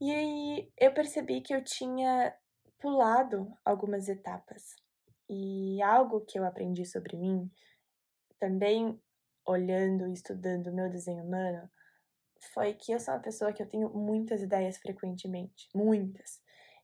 E 0.00 0.10
aí 0.10 0.72
eu 0.78 0.94
percebi 0.94 1.42
que 1.42 1.54
eu 1.54 1.62
tinha 1.62 2.34
pulado 2.78 3.52
algumas 3.64 4.08
etapas. 4.08 4.76
E 5.28 5.82
algo 5.82 6.22
que 6.22 6.38
eu 6.38 6.44
aprendi 6.44 6.86
sobre 6.86 7.18
mim, 7.18 7.50
também 8.38 8.98
olhando 9.48 10.06
e 10.06 10.12
estudando 10.12 10.72
meu 10.72 10.90
desenho 10.90 11.24
humano, 11.24 11.68
foi 12.52 12.74
que 12.74 12.92
eu 12.92 13.00
sou 13.00 13.14
uma 13.14 13.20
pessoa 13.20 13.52
que 13.52 13.62
eu 13.62 13.68
tenho 13.68 13.88
muitas 13.90 14.42
ideias 14.42 14.76
frequentemente, 14.76 15.68
muitas. 15.74 16.40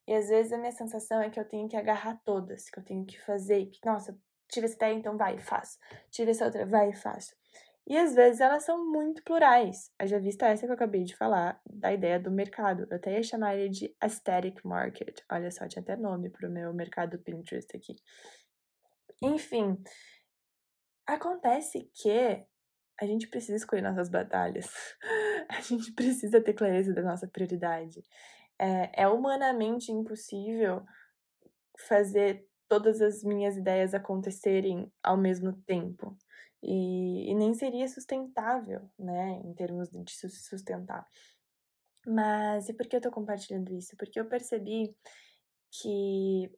E 0.07 0.15
às 0.15 0.29
vezes 0.29 0.53
a 0.53 0.59
minha 0.59 0.73
sensação 0.73 1.21
é 1.21 1.31
que 1.31 1.39
eu 1.39 1.45
tenho 1.45 1.69
que 1.69 1.77
agarrar 1.77 2.21
todas, 2.25 2.69
que 2.69 2.79
eu 2.79 2.85
tenho 2.85 3.05
que 3.05 3.21
fazer, 3.21 3.67
que, 3.67 3.79
nossa, 3.85 4.19
tive 4.49 4.67
essa 4.67 4.77
ideia, 4.77 4.95
então 4.95 5.17
vai, 5.17 5.39
faço. 5.39 5.79
Tive 6.11 6.31
essa 6.31 6.47
outra, 6.47 6.67
vai, 6.67 6.93
faço. 6.93 7.35
E 7.87 7.99
às 7.99 8.15
vezes 8.15 8.41
elas 8.41 8.65
são 8.65 8.91
muito 8.91 9.23
plurais. 9.23 9.93
Já 10.05 10.19
vista 10.19 10.47
essa 10.47 10.65
que 10.65 10.71
eu 10.71 10.75
acabei 10.75 11.05
de 11.05 11.15
falar, 11.15 11.61
da 11.67 11.93
ideia 11.93 12.19
do 12.19 12.31
mercado. 12.31 12.87
Eu 12.91 12.97
até 12.97 13.13
ia 13.13 13.23
chamar 13.23 13.57
ele 13.57 13.69
de 13.69 13.95
aesthetic 14.01 14.65
market. 14.65 15.21
Olha 15.31 15.51
só, 15.51 15.69
tinha 15.69 15.83
até 15.83 15.95
nome 15.95 16.31
pro 16.31 16.51
meu 16.51 16.73
mercado 16.73 17.19
Pinterest 17.19 17.77
aqui. 17.77 17.95
Enfim, 19.23 19.83
acontece 21.07 21.91
que 21.95 22.47
a 23.01 23.07
gente 23.07 23.29
precisa 23.29 23.57
escolher 23.57 23.83
nossas 23.83 24.09
batalhas. 24.09 24.67
a 25.49 25.61
gente 25.61 25.93
precisa 25.93 26.41
ter 26.41 26.55
clareza 26.55 26.93
da 26.93 27.03
nossa 27.03 27.27
prioridade 27.27 28.03
é, 28.59 29.03
é 29.03 29.09
humanamente 29.09 29.91
impossível 29.91 30.85
fazer 31.89 32.47
todas 32.69 33.01
as 33.01 33.23
minhas 33.23 33.57
ideias 33.57 33.95
acontecerem 33.95 34.91
ao 35.03 35.17
mesmo 35.17 35.53
tempo. 35.67 36.17
E, 36.63 37.31
e, 37.31 37.35
nem 37.35 37.53
seria 37.53 37.87
sustentável, 37.89 38.89
né, 38.99 39.33
em 39.45 39.53
termos 39.53 39.91
de 39.91 40.13
se 40.13 40.29
sustentar. 40.31 41.07
Mas 42.07 42.69
e 42.69 42.75
por 42.75 42.87
que 42.87 42.97
eu 42.97 43.01
tô 43.01 43.11
compartilhando 43.11 43.75
isso? 43.75 43.95
Porque 43.99 44.19
eu 44.19 44.27
percebi 44.27 44.97
que 45.71 46.51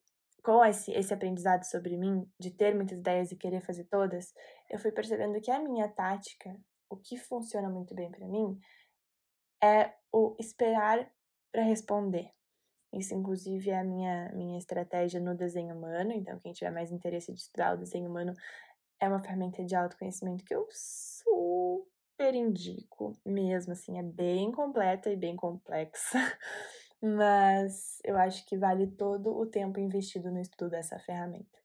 com 0.46 0.64
esse, 0.64 0.92
esse 0.92 1.12
aprendizado 1.12 1.64
sobre 1.64 1.96
mim, 1.96 2.24
de 2.38 2.52
ter 2.52 2.72
muitas 2.72 2.98
ideias 2.98 3.32
e 3.32 3.36
querer 3.36 3.60
fazer 3.62 3.82
todas, 3.86 4.32
eu 4.70 4.78
fui 4.78 4.92
percebendo 4.92 5.40
que 5.40 5.50
a 5.50 5.58
minha 5.58 5.88
tática, 5.88 6.56
o 6.88 6.96
que 6.96 7.16
funciona 7.16 7.68
muito 7.68 7.96
bem 7.96 8.12
para 8.12 8.28
mim, 8.28 8.56
é 9.60 9.92
o 10.12 10.36
esperar 10.38 11.10
para 11.50 11.64
responder. 11.64 12.30
Isso, 12.94 13.12
inclusive, 13.12 13.70
é 13.70 13.80
a 13.80 13.82
minha, 13.82 14.30
minha 14.34 14.56
estratégia 14.56 15.18
no 15.18 15.34
desenho 15.36 15.74
humano. 15.74 16.12
Então, 16.12 16.38
quem 16.38 16.52
tiver 16.52 16.70
mais 16.70 16.92
interesse 16.92 17.32
de 17.32 17.40
estudar 17.40 17.74
o 17.74 17.78
desenho 17.78 18.08
humano 18.08 18.32
é 19.00 19.08
uma 19.08 19.20
ferramenta 19.20 19.64
de 19.64 19.74
autoconhecimento 19.74 20.44
que 20.44 20.54
eu 20.54 20.64
super 20.70 22.34
indico, 22.34 23.18
mesmo 23.26 23.72
assim, 23.72 23.98
é 23.98 24.02
bem 24.04 24.52
completa 24.52 25.10
e 25.10 25.16
bem 25.16 25.34
complexa. 25.34 26.18
Mas 27.14 28.00
eu 28.02 28.16
acho 28.16 28.44
que 28.46 28.56
vale 28.56 28.86
todo 28.86 29.36
o 29.36 29.46
tempo 29.46 29.78
investido 29.78 30.30
no 30.30 30.40
estudo 30.40 30.70
dessa 30.70 30.98
ferramenta. 30.98 31.58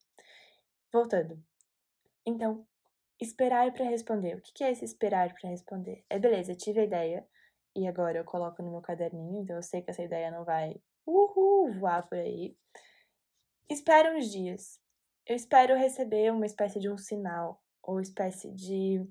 Voltando. 0.92 1.42
Então, 2.26 2.68
esperar 3.20 3.72
para 3.74 3.86
responder. 3.86 4.36
O 4.36 4.42
que 4.42 4.64
é 4.64 4.72
esse 4.72 4.86
esperar 4.86 5.34
para 5.34 5.50
responder? 5.50 6.04
É 6.10 6.20
beleza, 6.20 6.54
tive 6.54 6.82
a 6.82 6.84
ideia, 6.84 7.28
e 7.76 7.88
agora 7.88 8.18
eu 8.18 8.26
coloco 8.26 8.62
no 8.62 8.72
meu 8.72 8.82
caderninho, 8.82 9.42
então 9.42 9.56
eu 9.56 9.64
sei 9.64 9.82
que 9.82 9.90
essa 9.90 10.04
ideia 10.04 10.30
não 10.30 10.44
vai 10.44 10.76
uhul, 11.06 11.74
voar 11.80 12.08
por 12.08 12.18
aí. 12.18 12.56
Espero 13.70 14.18
uns 14.18 14.30
dias. 14.30 14.80
Eu 15.26 15.36
espero 15.36 15.78
receber 15.78 16.32
uma 16.32 16.46
espécie 16.46 16.80
de 16.80 16.90
um 16.90 16.98
sinal, 16.98 17.64
ou 17.82 18.00
espécie 18.00 18.52
de 18.52 19.08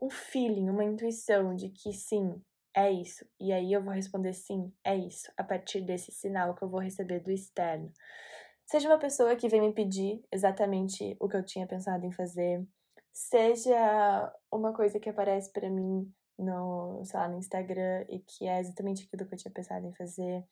um 0.00 0.10
feeling, 0.10 0.68
uma 0.68 0.84
intuição 0.84 1.54
de 1.54 1.70
que 1.70 1.92
sim, 1.92 2.42
é 2.76 2.92
isso. 2.92 3.24
E 3.40 3.52
aí 3.52 3.72
eu 3.72 3.82
vou 3.82 3.94
responder 3.94 4.34
sim, 4.34 4.70
é 4.84 4.94
isso, 4.94 5.32
a 5.36 5.42
partir 5.42 5.80
desse 5.80 6.12
sinal 6.12 6.54
que 6.54 6.62
eu 6.62 6.68
vou 6.68 6.78
receber 6.78 7.20
do 7.20 7.32
externo. 7.32 7.90
Seja 8.66 8.88
uma 8.88 8.98
pessoa 8.98 9.34
que 9.34 9.48
vem 9.48 9.60
me 9.60 9.72
pedir 9.72 10.22
exatamente 10.30 11.16
o 11.18 11.28
que 11.28 11.36
eu 11.36 11.44
tinha 11.44 11.66
pensado 11.66 12.04
em 12.04 12.12
fazer, 12.12 12.66
seja 13.12 14.32
uma 14.52 14.74
coisa 14.74 15.00
que 15.00 15.08
aparece 15.08 15.50
para 15.52 15.70
mim 15.70 16.12
no, 16.38 17.02
sei 17.04 17.18
lá, 17.18 17.28
no 17.28 17.38
Instagram 17.38 18.04
e 18.10 18.18
que 18.18 18.46
é 18.46 18.60
exatamente 18.60 19.04
aquilo 19.04 19.26
que 19.26 19.34
eu 19.34 19.38
tinha 19.38 19.52
pensado 19.52 19.86
em 19.86 19.94
fazer. 19.94 20.44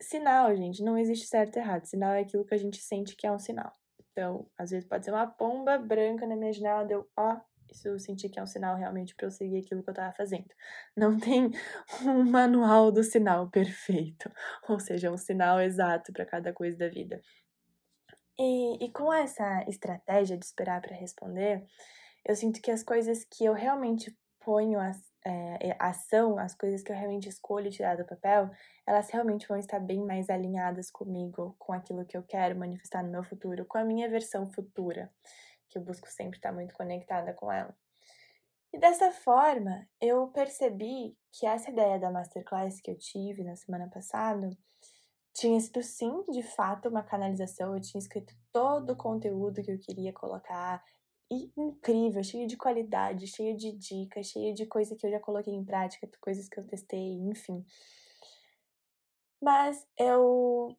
Sinal, 0.00 0.56
gente, 0.56 0.82
não 0.82 0.96
existe 0.96 1.26
certo 1.26 1.56
e 1.56 1.58
errado. 1.58 1.84
Sinal 1.84 2.14
é 2.14 2.20
aquilo 2.20 2.46
que 2.46 2.54
a 2.54 2.58
gente 2.58 2.78
sente 2.80 3.14
que 3.14 3.26
é 3.26 3.32
um 3.32 3.38
sinal. 3.38 3.72
Então, 4.10 4.48
às 4.56 4.70
vezes 4.70 4.88
pode 4.88 5.04
ser 5.04 5.10
uma 5.10 5.26
pomba 5.26 5.76
branca 5.76 6.26
na 6.26 6.34
minha 6.34 6.52
janela, 6.52 6.84
deu, 6.84 7.06
ó, 7.16 7.38
isso 7.72 7.88
eu 7.88 7.98
senti 7.98 8.28
que 8.28 8.38
é 8.38 8.42
um 8.42 8.46
sinal 8.46 8.76
realmente 8.76 9.14
para 9.14 9.26
eu 9.26 9.30
seguir 9.30 9.58
aquilo 9.58 9.82
que 9.82 9.90
eu 9.90 9.94
tava 9.94 10.12
fazendo. 10.12 10.48
Não 10.96 11.18
tem 11.18 11.50
um 12.04 12.24
manual 12.24 12.90
do 12.90 13.02
sinal 13.02 13.48
perfeito, 13.50 14.30
ou 14.68 14.78
seja, 14.80 15.10
um 15.10 15.16
sinal 15.16 15.60
exato 15.60 16.12
para 16.12 16.26
cada 16.26 16.52
coisa 16.52 16.76
da 16.76 16.88
vida. 16.88 17.20
E, 18.38 18.84
e 18.84 18.92
com 18.92 19.12
essa 19.12 19.64
estratégia 19.68 20.36
de 20.36 20.44
esperar 20.44 20.80
para 20.80 20.96
responder, 20.96 21.64
eu 22.26 22.34
sinto 22.34 22.60
que 22.60 22.70
as 22.70 22.82
coisas 22.82 23.24
que 23.24 23.44
eu 23.44 23.52
realmente 23.52 24.16
ponho 24.40 24.78
a, 24.80 24.92
é, 25.26 25.76
ação, 25.78 26.38
as 26.38 26.54
coisas 26.54 26.82
que 26.82 26.90
eu 26.90 26.96
realmente 26.96 27.28
escolho 27.28 27.70
tirar 27.70 27.96
do 27.96 28.04
papel, 28.04 28.50
elas 28.86 29.10
realmente 29.10 29.46
vão 29.46 29.58
estar 29.58 29.78
bem 29.78 30.04
mais 30.04 30.30
alinhadas 30.30 30.90
comigo, 30.90 31.54
com 31.58 31.72
aquilo 31.72 32.06
que 32.06 32.16
eu 32.16 32.22
quero 32.22 32.58
manifestar 32.58 33.02
no 33.02 33.10
meu 33.10 33.22
futuro, 33.22 33.66
com 33.66 33.78
a 33.78 33.84
minha 33.84 34.08
versão 34.08 34.50
futura, 34.50 35.10
que 35.70 35.78
eu 35.78 35.82
busco 35.82 36.08
sempre 36.08 36.38
estar 36.38 36.52
muito 36.52 36.74
conectada 36.74 37.32
com 37.32 37.50
ela. 37.50 37.74
E 38.72 38.78
dessa 38.78 39.10
forma, 39.10 39.88
eu 40.00 40.28
percebi 40.28 41.16
que 41.32 41.46
essa 41.46 41.70
ideia 41.70 41.98
da 41.98 42.10
masterclass 42.10 42.80
que 42.80 42.90
eu 42.90 42.98
tive 42.98 43.42
na 43.42 43.56
semana 43.56 43.88
passada 43.88 44.50
tinha 45.34 45.58
sido 45.60 45.82
sim, 45.82 46.24
de 46.30 46.42
fato, 46.42 46.88
uma 46.88 47.02
canalização. 47.02 47.74
Eu 47.74 47.80
tinha 47.80 48.00
escrito 48.00 48.34
todo 48.52 48.92
o 48.92 48.96
conteúdo 48.96 49.62
que 49.62 49.70
eu 49.72 49.78
queria 49.78 50.12
colocar, 50.12 50.84
e 51.32 51.52
incrível, 51.56 52.22
cheio 52.24 52.46
de 52.46 52.56
qualidade, 52.56 53.28
cheio 53.28 53.56
de 53.56 53.70
dicas, 53.72 54.26
cheio 54.26 54.52
de 54.52 54.66
coisa 54.66 54.96
que 54.96 55.06
eu 55.06 55.10
já 55.10 55.20
coloquei 55.20 55.54
em 55.54 55.64
prática, 55.64 56.10
coisas 56.20 56.48
que 56.48 56.58
eu 56.58 56.66
testei, 56.66 57.12
enfim. 57.20 57.64
Mas 59.40 59.86
eu 59.96 60.76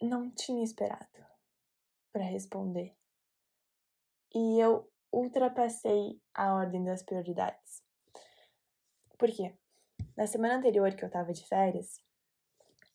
não 0.00 0.30
tinha 0.30 0.62
esperado 0.62 1.26
para 2.12 2.22
responder. 2.22 2.96
E 4.34 4.60
eu 4.60 4.88
ultrapassei 5.12 6.20
a 6.34 6.54
ordem 6.54 6.84
das 6.84 7.02
prioridades. 7.02 7.82
Por 9.18 9.30
quê? 9.30 9.54
Na 10.16 10.26
semana 10.26 10.56
anterior 10.56 10.94
que 10.94 11.04
eu 11.04 11.10
tava 11.10 11.32
de 11.32 11.46
férias, 11.46 12.00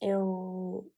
eu 0.01 0.89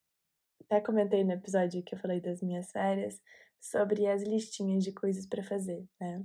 até 0.65 0.81
comentei 0.81 1.23
no 1.23 1.33
episódio 1.33 1.83
que 1.83 1.95
eu 1.95 1.99
falei 1.99 2.19
das 2.19 2.41
minhas 2.41 2.71
férias, 2.71 3.21
sobre 3.59 4.07
as 4.07 4.21
listinhas 4.21 4.83
de 4.83 4.91
coisas 4.91 5.25
para 5.25 5.43
fazer, 5.43 5.87
né? 5.99 6.23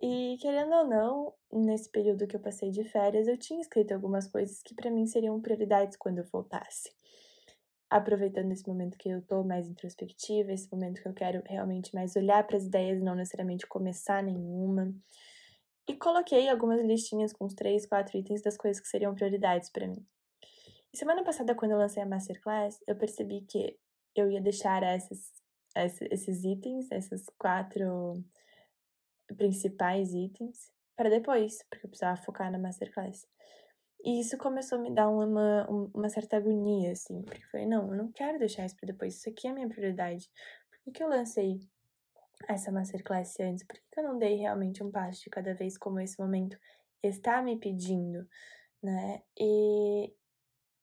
E 0.00 0.36
querendo 0.40 0.72
ou 0.74 0.86
não, 0.86 1.34
nesse 1.52 1.90
período 1.90 2.26
que 2.26 2.36
eu 2.36 2.40
passei 2.40 2.70
de 2.70 2.84
férias, 2.84 3.26
eu 3.26 3.36
tinha 3.36 3.60
escrito 3.60 3.92
algumas 3.92 4.28
coisas 4.28 4.62
que 4.62 4.74
para 4.74 4.90
mim 4.90 5.06
seriam 5.06 5.40
prioridades 5.40 5.96
quando 5.96 6.18
eu 6.18 6.24
voltasse. 6.24 6.90
Aproveitando 7.90 8.52
esse 8.52 8.66
momento 8.66 8.98
que 8.98 9.08
eu 9.08 9.22
tô 9.22 9.42
mais 9.42 9.68
introspectiva, 9.68 10.52
esse 10.52 10.70
momento 10.70 11.00
que 11.00 11.08
eu 11.08 11.14
quero 11.14 11.42
realmente 11.46 11.94
mais 11.94 12.14
olhar 12.16 12.46
para 12.46 12.56
as 12.56 12.64
ideias, 12.64 13.02
não 13.02 13.14
necessariamente 13.14 13.66
começar 13.66 14.22
nenhuma. 14.22 14.94
E 15.88 15.96
coloquei 15.96 16.48
algumas 16.48 16.80
listinhas 16.82 17.32
com 17.32 17.46
os 17.46 17.54
três, 17.54 17.86
quatro 17.86 18.18
itens 18.18 18.42
das 18.42 18.56
coisas 18.56 18.80
que 18.80 18.88
seriam 18.88 19.14
prioridades 19.14 19.70
para 19.70 19.86
mim. 19.86 20.06
E 20.92 20.98
semana 20.98 21.24
passada, 21.24 21.54
quando 21.54 21.72
eu 21.72 21.78
lancei 21.78 22.02
a 22.02 22.06
Masterclass, 22.06 22.78
eu 22.86 22.96
percebi 22.96 23.42
que 23.42 23.78
eu 24.14 24.30
ia 24.30 24.40
deixar 24.40 24.82
esses, 24.82 25.32
esses 25.74 26.44
itens, 26.44 26.90
esses 26.90 27.24
quatro 27.38 28.22
principais 29.36 30.12
itens, 30.12 30.70
para 30.96 31.08
depois, 31.08 31.62
porque 31.70 31.86
eu 31.86 31.90
precisava 31.90 32.20
focar 32.20 32.50
na 32.50 32.58
Masterclass. 32.58 33.26
E 34.04 34.20
isso 34.20 34.38
começou 34.38 34.78
a 34.78 34.80
me 34.80 34.94
dar 34.94 35.08
uma, 35.08 35.66
uma 35.68 36.08
certa 36.08 36.36
agonia, 36.36 36.92
assim, 36.92 37.22
porque 37.22 37.42
eu 37.42 37.48
falei, 37.50 37.66
não, 37.66 37.90
eu 37.90 37.96
não 37.96 38.12
quero 38.12 38.38
deixar 38.38 38.64
isso 38.64 38.76
para 38.76 38.86
depois, 38.86 39.16
isso 39.16 39.28
aqui 39.28 39.46
é 39.46 39.50
a 39.50 39.54
minha 39.54 39.68
prioridade. 39.68 40.30
Por 40.84 40.92
que 40.92 41.02
eu 41.02 41.08
lancei 41.08 41.60
essa 42.48 42.70
Masterclass 42.70 43.38
antes? 43.40 43.64
Por 43.64 43.76
que 43.76 43.82
eu 44.00 44.04
não 44.04 44.18
dei 44.18 44.36
realmente 44.36 44.82
um 44.82 44.90
passo 44.90 45.22
de 45.22 45.30
cada 45.30 45.52
vez 45.52 45.76
como 45.76 46.00
esse 46.00 46.18
momento 46.18 46.56
está 47.02 47.42
me 47.42 47.58
pedindo, 47.58 48.26
né? 48.82 49.22
E, 49.38 50.14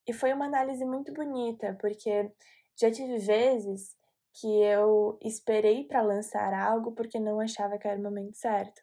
e 0.08 0.14
foi 0.14 0.34
uma 0.34 0.46
análise 0.46 0.86
muito 0.86 1.14
bonita, 1.14 1.78
porque 1.80 2.32
já 2.80 2.92
tive 2.92 3.18
vezes 3.18 3.96
que 4.34 4.48
eu 4.64 5.18
esperei 5.24 5.86
para 5.86 6.02
lançar 6.02 6.54
algo 6.54 6.92
porque 6.92 7.20
não 7.20 7.40
achava 7.40 7.78
que 7.78 7.88
era 7.88 8.00
o 8.00 8.04
momento 8.04 8.36
certo. 8.36 8.82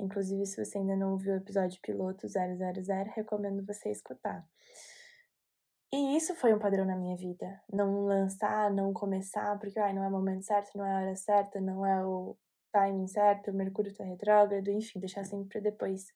Inclusive, 0.00 0.46
se 0.46 0.64
você 0.64 0.78
ainda 0.78 0.96
não 0.96 1.12
ouviu 1.12 1.34
o 1.34 1.36
episódio 1.36 1.78
piloto 1.82 2.26
000, 2.26 2.46
recomendo 3.14 3.64
você 3.64 3.90
escutar. 3.90 4.44
E 5.92 6.16
isso 6.16 6.34
foi 6.34 6.54
um 6.54 6.58
padrão 6.58 6.84
na 6.84 6.96
minha 6.96 7.16
vida. 7.16 7.60
Não 7.70 8.04
lançar, 8.04 8.70
não 8.70 8.92
começar, 8.92 9.58
porque 9.58 9.78
ai, 9.78 9.92
não 9.92 10.04
é 10.04 10.08
o 10.08 10.10
momento 10.10 10.44
certo, 10.44 10.76
não 10.76 10.86
é 10.86 10.92
a 10.92 11.00
hora 11.00 11.16
certa, 11.16 11.60
não 11.60 11.84
é 11.84 12.04
o 12.04 12.36
timing 12.72 13.08
certo, 13.08 13.50
o 13.50 13.54
Mercúrio 13.54 13.92
tá 13.92 14.04
retrógrado, 14.04 14.68
enfim, 14.68 15.00
deixar 15.00 15.24
sempre 15.24 15.48
pra 15.48 15.60
depois. 15.60 16.06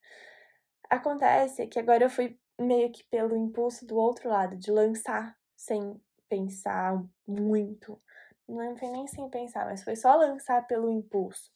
Acontece 0.89 1.67
que 1.67 1.77
agora 1.77 2.05
eu 2.05 2.09
fui 2.09 2.39
meio 2.59 2.91
que 2.91 3.03
pelo 3.03 3.35
impulso 3.35 3.85
do 3.85 3.97
outro 3.97 4.29
lado, 4.29 4.55
de 4.55 4.71
lançar 4.71 5.37
sem 5.55 6.01
pensar 6.29 7.03
muito. 7.27 8.01
Não 8.47 8.77
foi 8.77 8.89
nem 8.89 9.07
sem 9.07 9.29
pensar, 9.29 9.65
mas 9.65 9.83
foi 9.83 9.95
só 9.95 10.15
lançar 10.15 10.65
pelo 10.67 10.89
impulso 10.89 11.51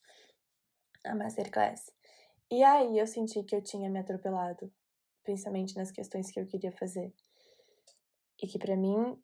a 1.05 1.15
Masterclass. 1.15 1.91
E 2.51 2.63
aí 2.63 2.97
eu 2.97 3.05
senti 3.05 3.43
que 3.43 3.55
eu 3.55 3.61
tinha 3.61 3.89
me 3.89 3.99
atropelado, 3.99 4.71
principalmente 5.23 5.75
nas 5.75 5.91
questões 5.91 6.31
que 6.31 6.39
eu 6.39 6.47
queria 6.47 6.71
fazer. 6.71 7.13
E 8.41 8.47
que 8.47 8.57
para 8.57 8.75
mim 8.75 9.21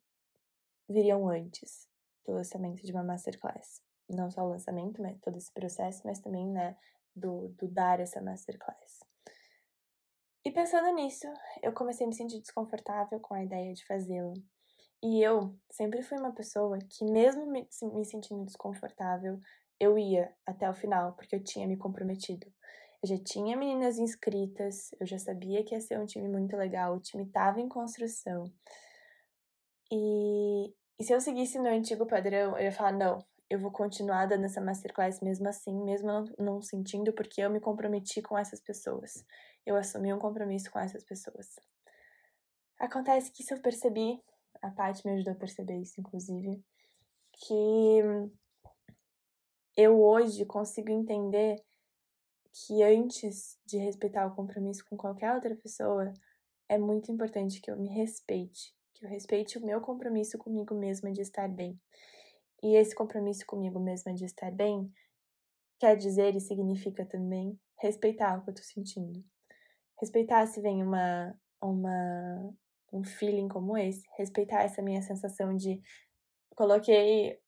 viriam 0.88 1.28
antes 1.28 1.88
do 2.24 2.32
lançamento 2.32 2.84
de 2.84 2.92
uma 2.92 3.02
masterclass. 3.02 3.82
Não 4.08 4.30
só 4.30 4.42
o 4.42 4.50
lançamento, 4.50 5.02
mas 5.02 5.18
todo 5.20 5.36
esse 5.36 5.52
processo, 5.52 6.02
mas 6.04 6.20
também, 6.20 6.48
né, 6.48 6.76
do, 7.14 7.48
do 7.58 7.66
dar 7.66 7.98
essa 7.98 8.20
masterclass. 8.20 9.00
E 10.44 10.50
pensando 10.52 10.94
nisso, 10.94 11.26
eu 11.60 11.72
comecei 11.72 12.06
a 12.06 12.08
me 12.08 12.14
sentir 12.14 12.38
desconfortável 12.40 13.18
com 13.18 13.34
a 13.34 13.42
ideia 13.42 13.72
de 13.72 13.84
fazê-la. 13.84 14.34
E 15.02 15.20
eu 15.20 15.58
sempre 15.70 16.02
fui 16.02 16.18
uma 16.18 16.32
pessoa 16.32 16.78
que, 16.78 17.04
mesmo 17.04 17.46
me, 17.46 17.68
me 17.92 18.04
sentindo 18.04 18.44
desconfortável, 18.44 19.40
eu 19.80 19.98
ia 19.98 20.32
até 20.46 20.70
o 20.70 20.74
final, 20.74 21.14
porque 21.14 21.34
eu 21.34 21.42
tinha 21.42 21.66
me 21.66 21.76
comprometido. 21.76 22.46
Eu 23.06 23.16
já 23.16 23.22
tinha 23.22 23.56
meninas 23.56 23.98
inscritas, 23.98 24.90
eu 24.98 25.06
já 25.06 25.16
sabia 25.16 25.62
que 25.62 25.72
ia 25.72 25.80
ser 25.80 25.96
um 25.96 26.06
time 26.06 26.26
muito 26.26 26.56
legal, 26.56 26.96
o 26.96 27.00
time 27.00 27.22
estava 27.22 27.60
em 27.60 27.68
construção. 27.68 28.52
E, 29.92 30.74
e 30.98 31.04
se 31.04 31.12
eu 31.12 31.20
seguisse 31.20 31.56
meu 31.60 31.72
antigo 31.72 32.04
padrão, 32.04 32.58
eu 32.58 32.64
ia 32.64 32.72
falar: 32.72 32.90
não, 32.90 33.24
eu 33.48 33.60
vou 33.60 33.70
continuar 33.70 34.26
dando 34.26 34.46
essa 34.46 34.60
masterclass 34.60 35.20
mesmo 35.20 35.46
assim, 35.46 35.84
mesmo 35.84 36.08
não, 36.08 36.24
não 36.36 36.60
sentindo, 36.60 37.12
porque 37.12 37.40
eu 37.40 37.48
me 37.48 37.60
comprometi 37.60 38.20
com 38.20 38.36
essas 38.36 38.60
pessoas. 38.60 39.24
Eu 39.64 39.76
assumi 39.76 40.12
um 40.12 40.18
compromisso 40.18 40.68
com 40.68 40.80
essas 40.80 41.04
pessoas. 41.04 41.46
Acontece 42.76 43.30
que 43.30 43.44
isso 43.44 43.54
eu 43.54 43.62
percebi, 43.62 44.20
a 44.60 44.68
Paty 44.68 45.06
me 45.06 45.12
ajudou 45.12 45.32
a 45.32 45.36
perceber 45.36 45.76
isso, 45.76 46.00
inclusive, 46.00 46.60
que 47.34 48.00
eu 49.76 50.02
hoje 50.02 50.44
consigo 50.44 50.90
entender 50.90 51.64
que 52.64 52.82
antes 52.82 53.58
de 53.66 53.76
respeitar 53.76 54.26
o 54.26 54.34
compromisso 54.34 54.84
com 54.88 54.96
qualquer 54.96 55.34
outra 55.34 55.54
pessoa, 55.56 56.12
é 56.68 56.78
muito 56.78 57.12
importante 57.12 57.60
que 57.60 57.70
eu 57.70 57.76
me 57.76 57.88
respeite, 57.88 58.74
que 58.94 59.04
eu 59.04 59.10
respeite 59.10 59.58
o 59.58 59.64
meu 59.64 59.80
compromisso 59.80 60.38
comigo 60.38 60.74
mesma 60.74 61.12
de 61.12 61.20
estar 61.20 61.48
bem. 61.48 61.78
E 62.62 62.74
esse 62.74 62.94
compromisso 62.94 63.44
comigo 63.46 63.78
mesma 63.78 64.14
de 64.14 64.24
estar 64.24 64.50
bem 64.50 64.90
quer 65.78 65.96
dizer 65.96 66.34
e 66.34 66.40
significa 66.40 67.04
também 67.04 67.60
respeitar 67.78 68.38
o 68.38 68.42
que 68.42 68.50
eu 68.50 68.54
tô 68.54 68.62
sentindo. 68.62 69.22
Respeitar 70.00 70.46
se 70.46 70.60
vem 70.62 70.82
uma, 70.82 71.38
uma 71.60 72.54
um 72.92 73.04
feeling 73.04 73.48
como 73.48 73.76
esse, 73.76 74.02
respeitar 74.16 74.62
essa 74.62 74.80
minha 74.80 75.02
sensação 75.02 75.54
de 75.54 75.80
coloquei 76.54 77.38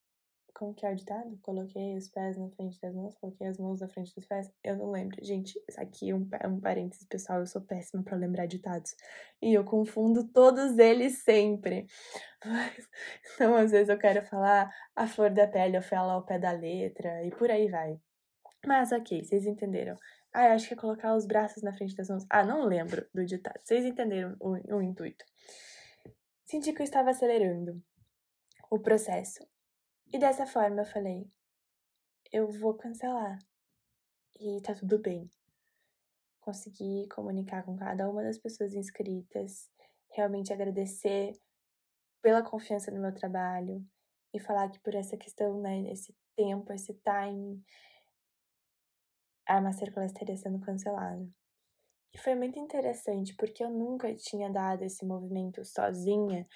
como 0.58 0.74
que 0.74 0.84
é 0.84 0.90
o 0.90 0.96
ditado? 0.96 1.38
Coloquei 1.40 1.96
os 1.96 2.08
pés 2.08 2.36
na 2.36 2.50
frente 2.50 2.80
das 2.80 2.92
mãos, 2.92 3.14
coloquei 3.14 3.46
as 3.46 3.58
mãos 3.58 3.80
na 3.80 3.88
frente 3.88 4.12
dos 4.12 4.26
pés. 4.26 4.50
Eu 4.64 4.76
não 4.76 4.90
lembro. 4.90 5.16
Gente, 5.24 5.56
isso 5.68 5.80
aqui 5.80 6.10
é 6.10 6.14
um, 6.16 6.28
um 6.46 6.60
parênteses, 6.60 7.06
pessoal. 7.06 7.38
Eu 7.38 7.46
sou 7.46 7.62
péssima 7.62 8.02
para 8.02 8.16
lembrar 8.16 8.46
ditados. 8.46 8.96
E 9.40 9.54
eu 9.54 9.64
confundo 9.64 10.24
todos 10.24 10.76
eles 10.76 11.22
sempre. 11.22 11.86
Mas, 12.44 12.88
então, 13.34 13.54
às 13.54 13.70
vezes 13.70 13.88
eu 13.88 13.96
quero 13.96 14.26
falar 14.26 14.68
a 14.96 15.06
flor 15.06 15.30
da 15.30 15.46
pele, 15.46 15.76
eu 15.76 15.82
falo 15.82 16.10
ao 16.10 16.26
pé 16.26 16.40
da 16.40 16.50
letra 16.50 17.24
e 17.24 17.30
por 17.30 17.48
aí 17.52 17.68
vai. 17.68 17.96
Mas 18.66 18.90
ok, 18.90 19.22
vocês 19.22 19.46
entenderam. 19.46 19.96
Ah, 20.34 20.46
eu 20.46 20.52
acho 20.54 20.66
que 20.66 20.74
é 20.74 20.76
colocar 20.76 21.14
os 21.14 21.24
braços 21.24 21.62
na 21.62 21.72
frente 21.72 21.94
das 21.94 22.08
mãos. 22.08 22.26
Ah, 22.28 22.44
não 22.44 22.64
lembro 22.64 23.06
do 23.14 23.24
ditado. 23.24 23.60
Vocês 23.62 23.84
entenderam 23.84 24.36
o, 24.40 24.54
o 24.74 24.82
intuito. 24.82 25.24
Senti 26.44 26.72
que 26.72 26.82
eu 26.82 26.84
estava 26.84 27.10
acelerando 27.10 27.80
o 28.68 28.80
processo. 28.80 29.46
E 30.10 30.18
dessa 30.18 30.46
forma 30.46 30.80
eu 30.80 30.86
falei: 30.86 31.30
eu 32.32 32.50
vou 32.50 32.74
cancelar. 32.74 33.38
E 34.40 34.60
tá 34.62 34.74
tudo 34.74 34.98
bem. 34.98 35.30
Consegui 36.40 37.06
comunicar 37.08 37.62
com 37.62 37.76
cada 37.76 38.08
uma 38.08 38.22
das 38.22 38.38
pessoas 38.38 38.72
inscritas, 38.72 39.68
realmente 40.10 40.52
agradecer 40.52 41.32
pela 42.22 42.42
confiança 42.42 42.90
no 42.90 43.00
meu 43.00 43.12
trabalho 43.12 43.84
e 44.32 44.40
falar 44.40 44.70
que 44.70 44.78
por 44.80 44.94
essa 44.94 45.16
questão, 45.16 45.60
né, 45.60 45.90
esse 45.90 46.16
tempo, 46.36 46.72
esse 46.72 46.94
time, 46.94 47.62
a 49.46 49.60
Masterclass 49.60 50.12
estaria 50.12 50.36
sendo 50.36 50.60
cancelada. 50.60 51.28
E 52.14 52.18
foi 52.18 52.34
muito 52.34 52.58
interessante, 52.58 53.34
porque 53.36 53.62
eu 53.62 53.70
nunca 53.70 54.14
tinha 54.14 54.50
dado 54.50 54.82
esse 54.82 55.04
movimento 55.04 55.64
sozinha, 55.64 56.48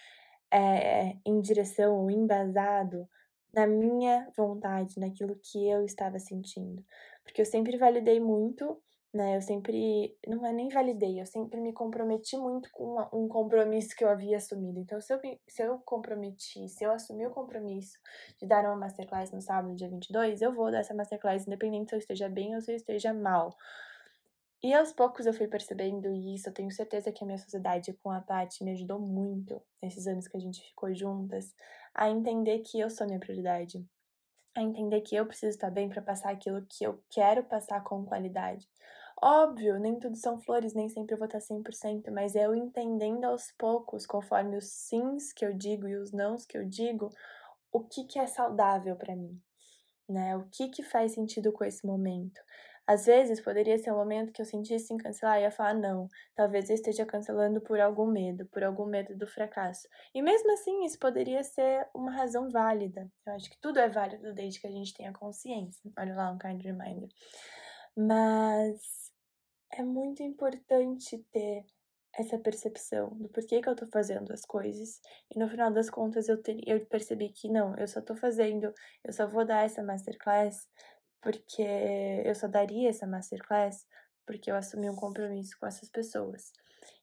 é, 0.51 1.19
em 1.25 1.41
direção 1.41 1.97
ou 1.97 2.11
embasado 2.11 3.09
na 3.55 3.67
minha 3.67 4.29
vontade, 4.37 4.99
naquilo 4.99 5.39
que 5.43 5.69
eu 5.69 5.85
estava 5.85 6.19
sentindo. 6.19 6.85
Porque 7.25 7.41
eu 7.41 7.47
sempre 7.47 7.77
validei 7.77 8.19
muito, 8.21 8.81
né? 9.13 9.37
Eu 9.37 9.43
sempre. 9.43 10.17
Não 10.27 10.45
é 10.47 10.53
nem 10.53 10.69
validei, 10.69 11.21
eu 11.21 11.27
sempre 11.27 11.61
me 11.61 11.73
comprometi 11.73 12.37
muito 12.37 12.71
com 12.73 12.97
um 13.13 13.29
compromisso 13.29 13.95
que 13.97 14.05
eu 14.05 14.09
havia 14.09 14.39
assumido. 14.39 14.79
Então, 14.81 15.01
se 15.01 15.13
eu, 15.13 15.21
se 15.47 15.63
eu 15.63 15.79
comprometi, 15.85 16.69
se 16.69 16.85
eu 16.85 16.93
assumi 16.93 17.27
o 17.27 17.31
compromisso 17.31 17.99
de 18.41 18.47
dar 18.47 18.65
uma 18.65 18.77
masterclass 18.77 19.31
no 19.31 19.41
sábado, 19.41 19.75
dia 19.75 19.89
22, 19.89 20.41
eu 20.41 20.55
vou 20.55 20.71
dar 20.71 20.79
essa 20.81 20.95
masterclass, 20.95 21.47
independente 21.47 21.91
se 21.91 21.97
eu 21.97 21.99
esteja 21.99 22.29
bem 22.29 22.55
ou 22.55 22.61
se 22.61 22.73
eu 22.73 22.77
esteja 22.77 23.13
mal. 23.13 23.55
E 24.63 24.73
aos 24.73 24.93
poucos 24.93 25.27
eu 25.27 25.35
fui 25.35 25.49
percebendo 25.49 26.13
isso, 26.13 26.49
eu 26.49 26.55
tenho 26.55 26.71
certeza 26.71 27.11
que 27.11 27.25
a 27.25 27.27
minha 27.27 27.39
sociedade 27.39 27.93
com 27.95 28.13
a 28.13 28.21
Paty 28.21 28.63
me 28.63 28.71
ajudou 28.71 29.01
muito 29.01 29.61
nesses 29.83 30.07
anos 30.07 30.29
que 30.29 30.37
a 30.37 30.41
gente 30.41 30.63
ficou 30.63 30.95
juntas, 30.95 31.53
a 31.93 32.09
entender 32.09 32.61
que 32.61 32.79
eu 32.79 32.89
sou 32.89 33.05
minha 33.07 33.19
prioridade, 33.19 33.85
a 34.57 34.63
entender 34.63 35.01
que 35.01 35.17
eu 35.17 35.27
preciso 35.27 35.51
estar 35.51 35.71
bem 35.71 35.89
para 35.89 36.01
passar 36.01 36.31
aquilo 36.31 36.65
que 36.69 36.85
eu 36.85 37.03
quero 37.11 37.43
passar 37.43 37.83
com 37.83 38.05
qualidade. 38.05 38.69
Óbvio, 39.21 39.81
nem 39.81 39.99
tudo 39.99 40.17
são 40.17 40.41
flores, 40.41 40.75
nem 40.75 40.89
sempre 40.89 41.15
eu 41.15 41.19
vou 41.19 41.27
estar 41.27 41.41
100%, 41.41 42.13
mas 42.13 42.37
eu 42.37 42.55
entendendo 42.55 43.25
aos 43.25 43.51
poucos, 43.59 44.07
conforme 44.07 44.57
os 44.57 44.67
sims 44.67 45.33
que 45.33 45.45
eu 45.45 45.53
digo 45.53 45.89
e 45.89 45.97
os 45.97 46.13
nãos 46.13 46.47
que 46.47 46.57
eu 46.57 46.65
digo, 46.65 47.11
o 47.73 47.81
que 47.81 48.05
que 48.05 48.19
é 48.19 48.27
saudável 48.27 48.95
para 48.97 49.17
mim, 49.17 49.41
né? 50.09 50.37
O 50.37 50.49
que 50.51 50.69
que 50.69 50.83
faz 50.83 51.13
sentido 51.15 51.53
com 51.53 51.65
esse 51.65 51.85
momento. 51.87 52.41
Às 52.87 53.07
vezes 53.07 53.41
poderia 53.41 53.79
ser 53.79 53.93
um 53.93 53.97
momento 53.97 54.33
que 54.33 54.43
eu 54.43 54.47
sentisse 54.47 54.93
em 54.93 54.97
cancelar 54.97 55.39
e 55.39 55.43
ia 55.43 55.51
falar 55.51 55.75
não, 55.75 56.09
talvez 56.35 56.69
eu 56.69 56.75
esteja 56.75 57.07
cancelando 57.07 57.61
por 57.61 57.81
algum 57.81 58.07
medo, 58.07 58.47
por 58.47 58.65
algum 58.65 58.87
medo 58.87 59.17
do 59.17 59.27
fracasso. 59.27 59.89
E 60.15 60.21
mesmo 60.21 60.53
assim, 60.53 60.85
isso 60.85 60.99
poderia 60.99 61.45
ser 61.45 61.89
uma 61.95 62.13
razão 62.13 62.51
válida. 62.51 63.09
Eu 63.27 63.35
acho 63.35 63.49
que 63.51 63.61
tudo 63.61 63.79
é 63.79 63.89
válido 63.89 64.35
desde 64.35 64.61
que 64.61 64.67
a 64.67 64.71
gente 64.71 64.95
tenha 64.95 65.13
consciência. 65.13 65.91
Olha 65.99 66.15
lá 66.15 66.31
um 66.33 66.39
kind 66.39 66.61
reminder. 66.63 67.09
Mas 67.97 69.11
é 69.73 69.83
muito 69.83 70.23
importante 70.23 71.19
ter 71.33 71.65
essa 72.15 72.39
percepção 72.39 73.11
do 73.19 73.29
porquê 73.29 73.63
que 73.63 73.69
eu 73.69 73.77
tô 73.77 73.87
fazendo 73.87 74.33
as 74.33 74.45
coisas. 74.45 75.01
E 75.35 75.39
no 75.39 75.49
final 75.49 75.73
das 75.73 75.89
contas 75.89 76.29
eu, 76.29 76.43
ter, 76.43 76.59
eu 76.67 76.85
percebi 76.87 77.31
que 77.31 77.49
não, 77.49 77.75
eu 77.77 77.89
só 77.89 78.03
tô 78.03 78.15
fazendo, 78.15 78.73
eu 79.05 79.13
só 79.13 79.27
vou 79.27 79.45
dar 79.47 79.65
essa 79.65 79.83
masterclass 79.83 80.69
porque 81.23 81.63
eu 82.25 82.35
só 82.35 82.49
daria 82.49 82.91
essa 82.91 83.07
masterclass 83.07 83.87
porque 84.27 84.51
eu 84.51 84.57
assumi 84.57 84.91
um 84.91 84.97
compromisso 84.97 85.59
com 85.59 85.67
essas 85.67 85.89
pessoas. 85.89 86.53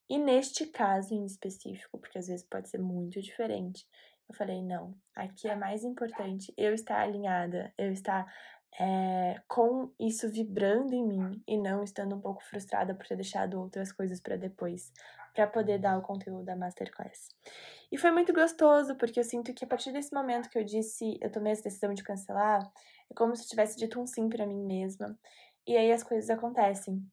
E 0.10 0.18
neste 0.18 0.66
caso 0.68 1.14
em 1.14 1.26
específico, 1.26 1.98
porque 1.98 2.18
às 2.18 2.28
vezes 2.28 2.46
pode 2.46 2.70
ser 2.70 2.80
muito 2.80 3.22
diferente, 3.22 3.88
eu 4.28 4.36
falei: 4.36 4.62
não, 4.62 4.96
aqui 5.16 5.48
é 5.48 5.56
mais 5.56 5.84
importante 5.84 6.54
eu 6.58 6.74
estar 6.74 7.00
alinhada, 7.00 7.74
eu 7.78 7.92
estar 7.92 8.32
é, 8.78 9.42
com 9.48 9.92
isso 10.00 10.30
vibrando 10.30 10.94
em 10.94 11.06
mim 11.06 11.44
e 11.48 11.58
não 11.58 11.84
estando 11.84 12.16
um 12.16 12.22
pouco 12.22 12.44
frustrada 12.44 12.94
por 12.94 13.08
ter 13.08 13.16
deixado 13.16 13.60
outras 13.60 13.92
coisas 13.92 14.20
para 14.20 14.36
depois, 14.36 14.92
para 15.34 15.48
poder 15.48 15.80
dar 15.80 15.98
o 15.98 16.02
conteúdo 16.02 16.44
da 16.44 16.56
masterclass. 16.56 17.30
E 17.92 17.98
foi 17.98 18.12
muito 18.12 18.34
gostoso, 18.34 18.96
porque 18.96 19.20
eu 19.20 19.24
sinto 19.24 19.54
que 19.54 19.66
a 19.66 19.68
partir 19.68 19.92
desse 19.92 20.14
momento 20.14 20.50
que 20.50 20.60
eu 20.60 20.64
disse, 20.64 21.18
eu 21.22 21.32
tomei 21.32 21.54
essa 21.54 21.64
decisão 21.64 21.94
de 21.94 22.04
cancelar, 22.04 22.62
é 23.10 23.14
como 23.16 23.36
se 23.36 23.44
eu 23.44 23.48
tivesse 23.48 23.78
dito 23.78 24.00
um 24.00 24.06
sim 24.06 24.30
para 24.30 24.46
mim 24.46 24.64
mesma. 24.64 25.18
E 25.66 25.76
aí 25.76 25.92
as 25.92 26.04
coisas 26.04 26.30
acontecem. 26.30 27.04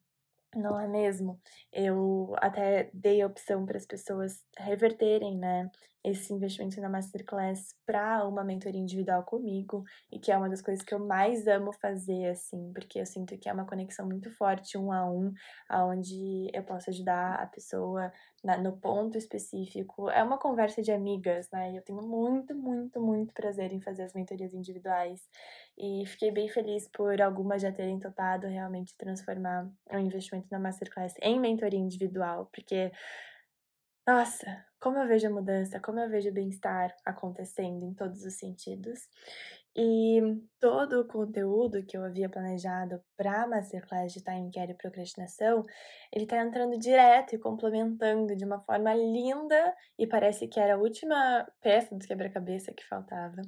Não 0.57 0.79
é 0.79 0.87
mesmo? 0.87 1.39
Eu 1.71 2.33
até 2.37 2.89
dei 2.91 3.21
a 3.21 3.27
opção 3.27 3.63
para 3.63 3.77
as 3.77 3.85
pessoas 3.85 4.43
reverterem, 4.57 5.37
né, 5.37 5.69
esse 6.03 6.33
investimento 6.33 6.81
na 6.81 6.89
Masterclass 6.89 7.75
para 7.85 8.25
uma 8.27 8.43
mentoria 8.43 8.79
individual 8.81 9.23
comigo, 9.23 9.83
e 10.11 10.17
que 10.19 10.31
é 10.31 10.37
uma 10.37 10.49
das 10.49 10.61
coisas 10.61 10.83
que 10.83 10.95
eu 10.95 10.99
mais 10.99 11.45
amo 11.47 11.71
fazer, 11.73 12.29
assim, 12.29 12.71
porque 12.73 12.99
eu 12.99 13.05
sinto 13.05 13.37
que 13.37 13.47
é 13.49 13.53
uma 13.53 13.67
conexão 13.67 14.07
muito 14.07 14.31
forte, 14.31 14.77
um 14.79 14.91
a 14.91 15.07
um, 15.07 15.31
aonde 15.69 16.49
eu 16.53 16.63
posso 16.63 16.89
ajudar 16.89 17.35
a 17.35 17.45
pessoa 17.45 18.11
na, 18.43 18.57
no 18.57 18.77
ponto 18.77 19.17
específico. 19.17 20.09
É 20.09 20.23
uma 20.23 20.39
conversa 20.39 20.81
de 20.81 20.91
amigas, 20.91 21.49
né? 21.51 21.71
E 21.73 21.75
eu 21.75 21.83
tenho 21.83 22.01
muito, 22.01 22.55
muito, 22.55 22.99
muito 23.01 23.33
prazer 23.33 23.71
em 23.73 23.81
fazer 23.81 24.03
as 24.03 24.13
mentorias 24.13 24.53
individuais. 24.53 25.21
E 25.77 26.05
fiquei 26.07 26.31
bem 26.31 26.49
feliz 26.49 26.87
por 26.87 27.21
algumas 27.21 27.61
já 27.61 27.71
terem 27.71 27.99
topado 27.99 28.47
realmente 28.47 28.95
transformar 28.97 29.69
o 29.91 29.97
investimento 29.97 30.47
na 30.49 30.57
Masterclass 30.57 31.13
em 31.21 31.39
mentoria 31.39 31.79
individual, 31.79 32.49
porque 32.51 32.91
nossa, 34.07 34.65
como 34.79 34.97
eu 34.97 35.07
vejo 35.07 35.27
a 35.27 35.29
mudança, 35.29 35.81
como 35.81 35.99
eu 35.99 36.09
vejo 36.09 36.29
o 36.29 36.33
bem-estar 36.33 36.95
acontecendo 37.05 37.83
em 37.83 37.93
todos 37.93 38.23
os 38.23 38.35
sentidos. 38.35 38.99
E 39.75 40.19
todo 40.59 41.01
o 41.01 41.07
conteúdo 41.07 41.85
que 41.85 41.95
eu 41.95 42.03
havia 42.03 42.27
planejado 42.27 42.99
para 43.15 43.43
a 43.43 43.47
Masterclass 43.47 44.11
de 44.11 44.23
Time 44.23 44.49
Care 44.51 44.71
e 44.71 44.75
Procrastinação, 44.75 45.63
ele 46.11 46.23
está 46.23 46.41
entrando 46.41 46.79
direto 46.79 47.35
e 47.35 47.37
complementando 47.37 48.35
de 48.35 48.43
uma 48.43 48.59
forma 48.61 48.91
linda 48.95 49.75
e 49.99 50.07
parece 50.07 50.47
que 50.47 50.59
era 50.59 50.75
a 50.75 50.79
última 50.79 51.45
peça 51.61 51.93
do 51.93 52.07
quebra-cabeça 52.07 52.73
que 52.73 52.87
faltava. 52.87 53.41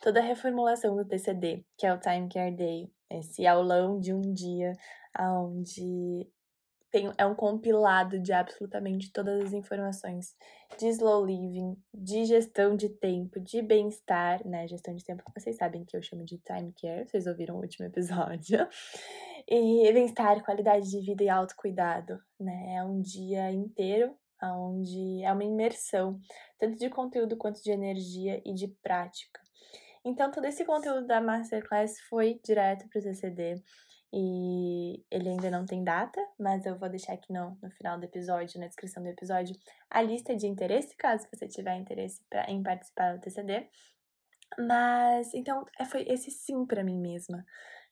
Toda 0.00 0.20
a 0.20 0.22
reformulação 0.22 0.94
do 0.94 1.04
TCD, 1.04 1.64
que 1.76 1.84
é 1.84 1.92
o 1.92 1.98
Time 1.98 2.28
Care 2.28 2.54
Day, 2.54 2.92
esse 3.10 3.44
aulão 3.44 3.98
de 3.98 4.12
um 4.12 4.32
dia 4.32 4.74
onde 5.18 6.30
tem, 6.92 7.10
é 7.16 7.24
um 7.24 7.34
compilado 7.34 8.20
de 8.20 8.32
absolutamente 8.32 9.10
todas 9.10 9.42
as 9.42 9.52
informações 9.54 10.36
de 10.78 10.88
slow 10.88 11.24
living, 11.24 11.74
de 11.92 12.26
gestão 12.26 12.76
de 12.76 12.90
tempo, 12.90 13.40
de 13.40 13.62
bem-estar, 13.62 14.46
né? 14.46 14.68
Gestão 14.68 14.94
de 14.94 15.02
tempo 15.02 15.24
que 15.24 15.40
vocês 15.40 15.56
sabem 15.56 15.84
que 15.84 15.96
eu 15.96 16.02
chamo 16.02 16.22
de 16.22 16.38
time 16.38 16.72
care, 16.80 17.08
vocês 17.08 17.26
ouviram 17.26 17.56
o 17.56 17.60
último 17.60 17.86
episódio. 17.86 18.68
E 19.48 19.92
bem-estar, 19.92 20.40
qualidade 20.44 20.88
de 20.88 21.00
vida 21.00 21.24
e 21.24 21.28
autocuidado, 21.28 22.16
né? 22.38 22.76
É 22.76 22.84
um 22.84 23.00
dia 23.00 23.50
inteiro 23.50 24.16
onde 24.40 25.24
é 25.24 25.32
uma 25.32 25.42
imersão, 25.42 26.20
tanto 26.56 26.78
de 26.78 26.88
conteúdo 26.88 27.36
quanto 27.36 27.60
de 27.60 27.72
energia 27.72 28.40
e 28.44 28.54
de 28.54 28.68
prática. 28.68 29.40
Então, 30.04 30.30
todo 30.30 30.44
esse 30.44 30.64
conteúdo 30.64 31.08
da 31.08 31.20
Masterclass 31.20 32.00
foi 32.08 32.40
direto 32.44 32.88
para 32.88 33.00
o 33.00 33.02
CCD. 33.02 33.60
E 34.14 35.04
ele 35.10 35.30
ainda 35.30 35.50
não 35.50 35.64
tem 35.64 35.82
data, 35.82 36.20
mas 36.38 36.66
eu 36.66 36.78
vou 36.78 36.88
deixar 36.88 37.14
aqui 37.14 37.32
no, 37.32 37.56
no 37.62 37.70
final 37.70 37.98
do 37.98 38.04
episódio, 38.04 38.60
na 38.60 38.66
descrição 38.66 39.02
do 39.02 39.08
episódio, 39.08 39.56
a 39.88 40.02
lista 40.02 40.36
de 40.36 40.46
interesse, 40.46 40.94
caso 40.96 41.26
você 41.32 41.48
tiver 41.48 41.76
interesse 41.76 42.22
pra, 42.28 42.44
em 42.50 42.62
participar 42.62 43.14
do 43.14 43.20
TCD. 43.20 43.68
Mas, 44.58 45.32
então, 45.32 45.64
é, 45.78 45.86
foi 45.86 46.02
esse 46.06 46.30
sim 46.30 46.66
para 46.66 46.84
mim 46.84 47.00
mesma, 47.00 47.42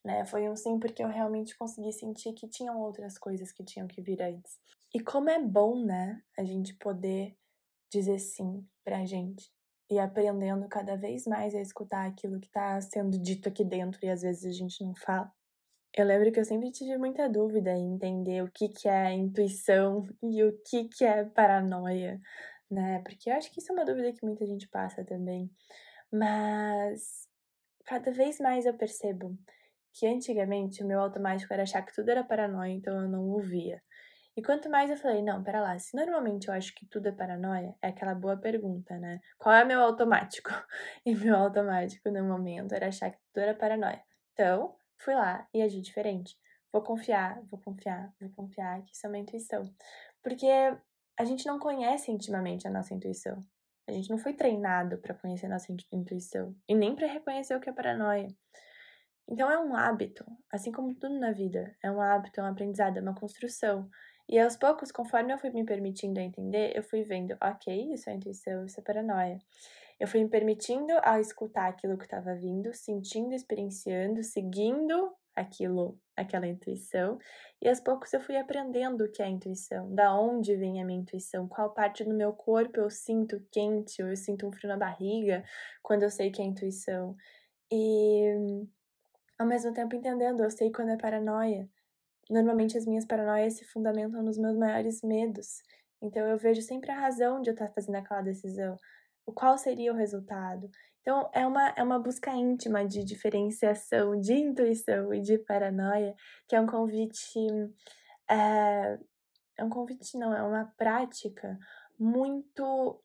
né? 0.05 0.27
Foi 0.27 0.47
um 0.49 0.55
sim 0.55 0.79
porque 0.79 1.03
eu 1.03 1.09
realmente 1.09 1.57
consegui 1.57 1.93
sentir 1.93 2.35
que 2.35 2.49
tinham 2.49 2.79
outras 2.79 3.17
coisas 3.17 3.51
que 3.51 3.65
tinham 3.65 3.89
que 3.89 4.03
vir 4.03 4.21
antes. 4.21 4.59
E 4.95 5.01
como 5.01 5.31
é 5.31 5.41
bom, 5.41 5.83
né, 5.85 6.21
a 6.39 6.45
gente 6.45 6.75
poder 6.75 7.35
dizer 7.91 8.19
sim 8.19 8.67
pra 8.85 9.07
gente 9.07 9.51
e 9.91 9.99
aprendendo 9.99 10.69
cada 10.69 10.97
vez 10.97 11.27
mais 11.27 11.55
a 11.55 11.61
escutar 11.61 12.07
aquilo 12.07 12.39
que 12.39 12.49
tá 12.51 12.81
sendo 12.81 13.19
dito 13.19 13.49
aqui 13.49 13.65
dentro 13.65 13.99
e 14.03 14.09
às 14.09 14.23
vezes 14.23 14.45
a 14.45 14.53
gente 14.57 14.85
não 14.85 14.95
fala. 14.95 15.33
Eu 15.95 16.07
lembro 16.07 16.31
que 16.31 16.39
eu 16.39 16.45
sempre 16.45 16.71
tive 16.71 16.97
muita 16.97 17.29
dúvida 17.29 17.73
em 17.73 17.95
entender 17.95 18.43
o 18.43 18.51
que, 18.51 18.69
que 18.69 18.89
é 18.89 19.13
intuição 19.13 20.07
e 20.23 20.45
o 20.45 20.57
que, 20.65 20.89
que 20.89 21.05
é 21.05 21.25
paranoia, 21.25 22.21
né? 22.71 23.01
Porque 23.05 23.31
eu 23.31 23.35
acho 23.35 23.51
que 23.53 23.61
isso 23.61 23.73
é 23.73 23.75
uma 23.75 23.85
dúvida 23.85 24.13
que 24.13 24.25
muita 24.25 24.47
gente 24.47 24.69
passa 24.69 25.05
também. 25.05 25.51
Mas 26.13 27.29
cada 27.85 28.13
vez 28.13 28.39
mais 28.39 28.67
eu 28.67 28.75
percebo 28.75 29.37
que 29.93 30.07
antigamente 30.07 30.83
o 30.83 30.87
meu 30.87 31.01
automático 31.01 31.53
era 31.53 31.65
achar 31.65 31.83
que 31.83 31.95
tudo 31.95 32.11
era 32.11 32.25
paranoia, 32.25 32.73
então 32.73 33.01
eu 33.03 33.09
não 33.09 33.29
ouvia. 33.29 33.83
E 34.37 34.43
quanto 34.43 34.71
mais 34.71 34.89
eu 34.91 34.97
falei, 34.97 35.23
não, 35.23 35.43
pera 35.43 35.61
lá, 35.61 35.79
se 35.79 35.97
normalmente 35.97 36.49
eu 36.49 36.55
acho 36.55 36.73
que 36.75 36.87
tudo 36.87 37.09
é 37.09 37.13
paranoia, 37.13 37.75
é 37.83 37.89
aquela 37.89 38.15
boa 38.15 38.37
pergunta, 38.37 38.97
né? 38.99 39.21
Qual 39.39 39.55
é 39.55 39.65
meu 39.65 39.81
automático? 39.81 40.51
E 41.05 41.15
meu 41.15 41.37
automático 41.37 42.11
no 42.11 42.25
momento 42.25 42.73
era 42.73 42.89
achar 42.89 43.11
que 43.11 43.19
tudo 43.33 43.43
era 43.43 43.55
paranoia. 43.55 44.03
Então, 44.33 44.77
fui 45.01 45.15
lá 45.15 45.47
e 45.53 45.63
agi 45.63 45.81
diferente. 45.81 46.37
Vou 46.73 46.83
confiar, 46.83 47.41
vou 47.51 47.61
confiar, 47.61 48.13
vou 48.21 48.31
confiar 48.31 48.83
que 48.85 48.95
isso 48.95 49.07
é 49.07 49.09
uma 49.09 49.19
intuição. 49.19 49.73
Porque 50.23 50.47
a 51.19 51.25
gente 51.25 51.47
não 51.47 51.59
conhece 51.59 52.11
intimamente 52.11 52.67
a 52.67 52.71
nossa 52.71 52.95
intuição. 52.95 53.45
A 53.89 53.93
gente 53.93 54.09
não 54.09 54.19
foi 54.19 54.35
treinado 54.35 54.99
para 54.99 55.15
conhecer 55.15 55.47
a 55.47 55.51
nossa 55.51 55.75
intuição 55.93 56.55
e 56.69 56.75
nem 56.75 56.95
para 56.95 57.09
reconhecer 57.09 57.57
o 57.57 57.61
que 57.61 57.69
é 57.69 57.73
paranoia. 57.73 58.29
Então 59.29 59.51
é 59.51 59.59
um 59.59 59.75
hábito, 59.75 60.25
assim 60.51 60.73
como 60.73 60.95
tudo 60.95 61.19
na 61.19 61.33
vida, 61.33 61.77
é 61.83 61.91
um 61.91 62.01
hábito, 62.01 62.41
é 62.41 62.43
um 62.43 62.47
aprendizado, 62.47 62.99
é 62.99 63.01
uma 63.01 63.15
construção. 63.15 63.89
E 64.29 64.39
aos 64.39 64.57
poucos, 64.57 64.93
conforme 64.93 65.33
eu 65.33 65.39
fui 65.39 65.51
me 65.51 65.65
permitindo 65.65 66.21
entender, 66.21 66.73
eu 66.77 66.83
fui 66.83 67.03
vendo, 67.03 67.37
ok, 67.41 67.93
isso 67.93 68.09
é 68.09 68.15
intuição, 68.15 68.65
isso 68.65 68.79
é 68.79 68.83
paranoia. 68.83 69.39
Eu 70.01 70.09
fui 70.09 70.25
me 70.25 70.31
permitindo 70.31 70.95
a 71.03 71.21
escutar 71.21 71.69
aquilo 71.69 71.99
que 71.99 72.05
estava 72.05 72.35
vindo, 72.35 72.73
sentindo, 72.73 73.35
experienciando, 73.35 74.25
seguindo 74.25 75.13
aquilo, 75.37 75.99
aquela 76.17 76.47
intuição, 76.47 77.19
e 77.61 77.69
aos 77.69 77.81
poucos 77.81 78.13
eu 78.13 78.21
fui 78.21 78.37
aprendendo 78.37 79.05
o 79.05 79.11
que 79.11 79.23
é 79.23 79.29
intuição, 79.29 79.95
da 79.95 80.19
onde 80.19 80.57
vem 80.57 80.81
a 80.81 80.85
minha 80.85 81.01
intuição, 81.01 81.47
qual 81.47 81.73
parte 81.75 82.03
do 82.03 82.15
meu 82.15 82.33
corpo 82.33 82.81
eu 82.81 82.91
sinto 82.91 83.47
quente, 83.53 84.03
ou 84.03 84.09
eu 84.09 84.17
sinto 84.17 84.47
um 84.47 84.53
frio 84.53 84.69
na 84.69 84.77
barriga 84.77 85.45
quando 85.83 86.03
eu 86.03 86.11
sei 86.11 86.31
que 86.31 86.41
é 86.41 86.45
intuição. 86.47 87.15
E 87.71 88.65
ao 89.39 89.47
mesmo 89.47 89.73
tempo 89.73 89.95
entendendo, 89.95 90.43
eu 90.43 90.51
sei 90.51 90.73
quando 90.73 90.91
é 90.91 90.97
paranoia. 90.97 91.69
Normalmente 92.31 92.77
as 92.77 92.87
minhas 92.87 93.05
paranoias 93.05 93.55
se 93.55 93.65
fundamentam 93.67 94.23
nos 94.23 94.39
meus 94.39 94.57
maiores 94.57 95.03
medos. 95.03 95.63
Então 96.03 96.27
eu 96.27 96.39
vejo 96.39 96.63
sempre 96.63 96.91
a 96.91 96.99
razão 96.99 97.43
de 97.43 97.51
eu 97.51 97.55
estar 97.55 97.69
fazendo 97.69 97.97
aquela 97.97 98.23
decisão 98.23 98.77
qual 99.33 99.57
seria 99.59 99.93
o 99.93 99.97
resultado. 99.97 100.71
Então, 101.01 101.31
é 101.33 101.47
uma, 101.47 101.69
é 101.71 101.83
uma 101.83 101.99
busca 101.99 102.31
íntima 102.33 102.87
de 102.87 103.05
diferenciação 103.05 104.21
de 104.21 104.35
intuição 104.35 105.15
e 105.15 105.21
de 105.21 105.39
paranoia, 105.39 106.15
que 106.47 106.55
é 106.55 106.61
um 106.61 106.67
convite. 106.67 107.39
É, 108.29 108.99
é 109.57 109.65
um 109.65 109.71
convite, 109.71 110.17
não, 110.19 110.35
é 110.35 110.43
uma 110.43 110.73
prática 110.77 111.59
muito 111.99 113.03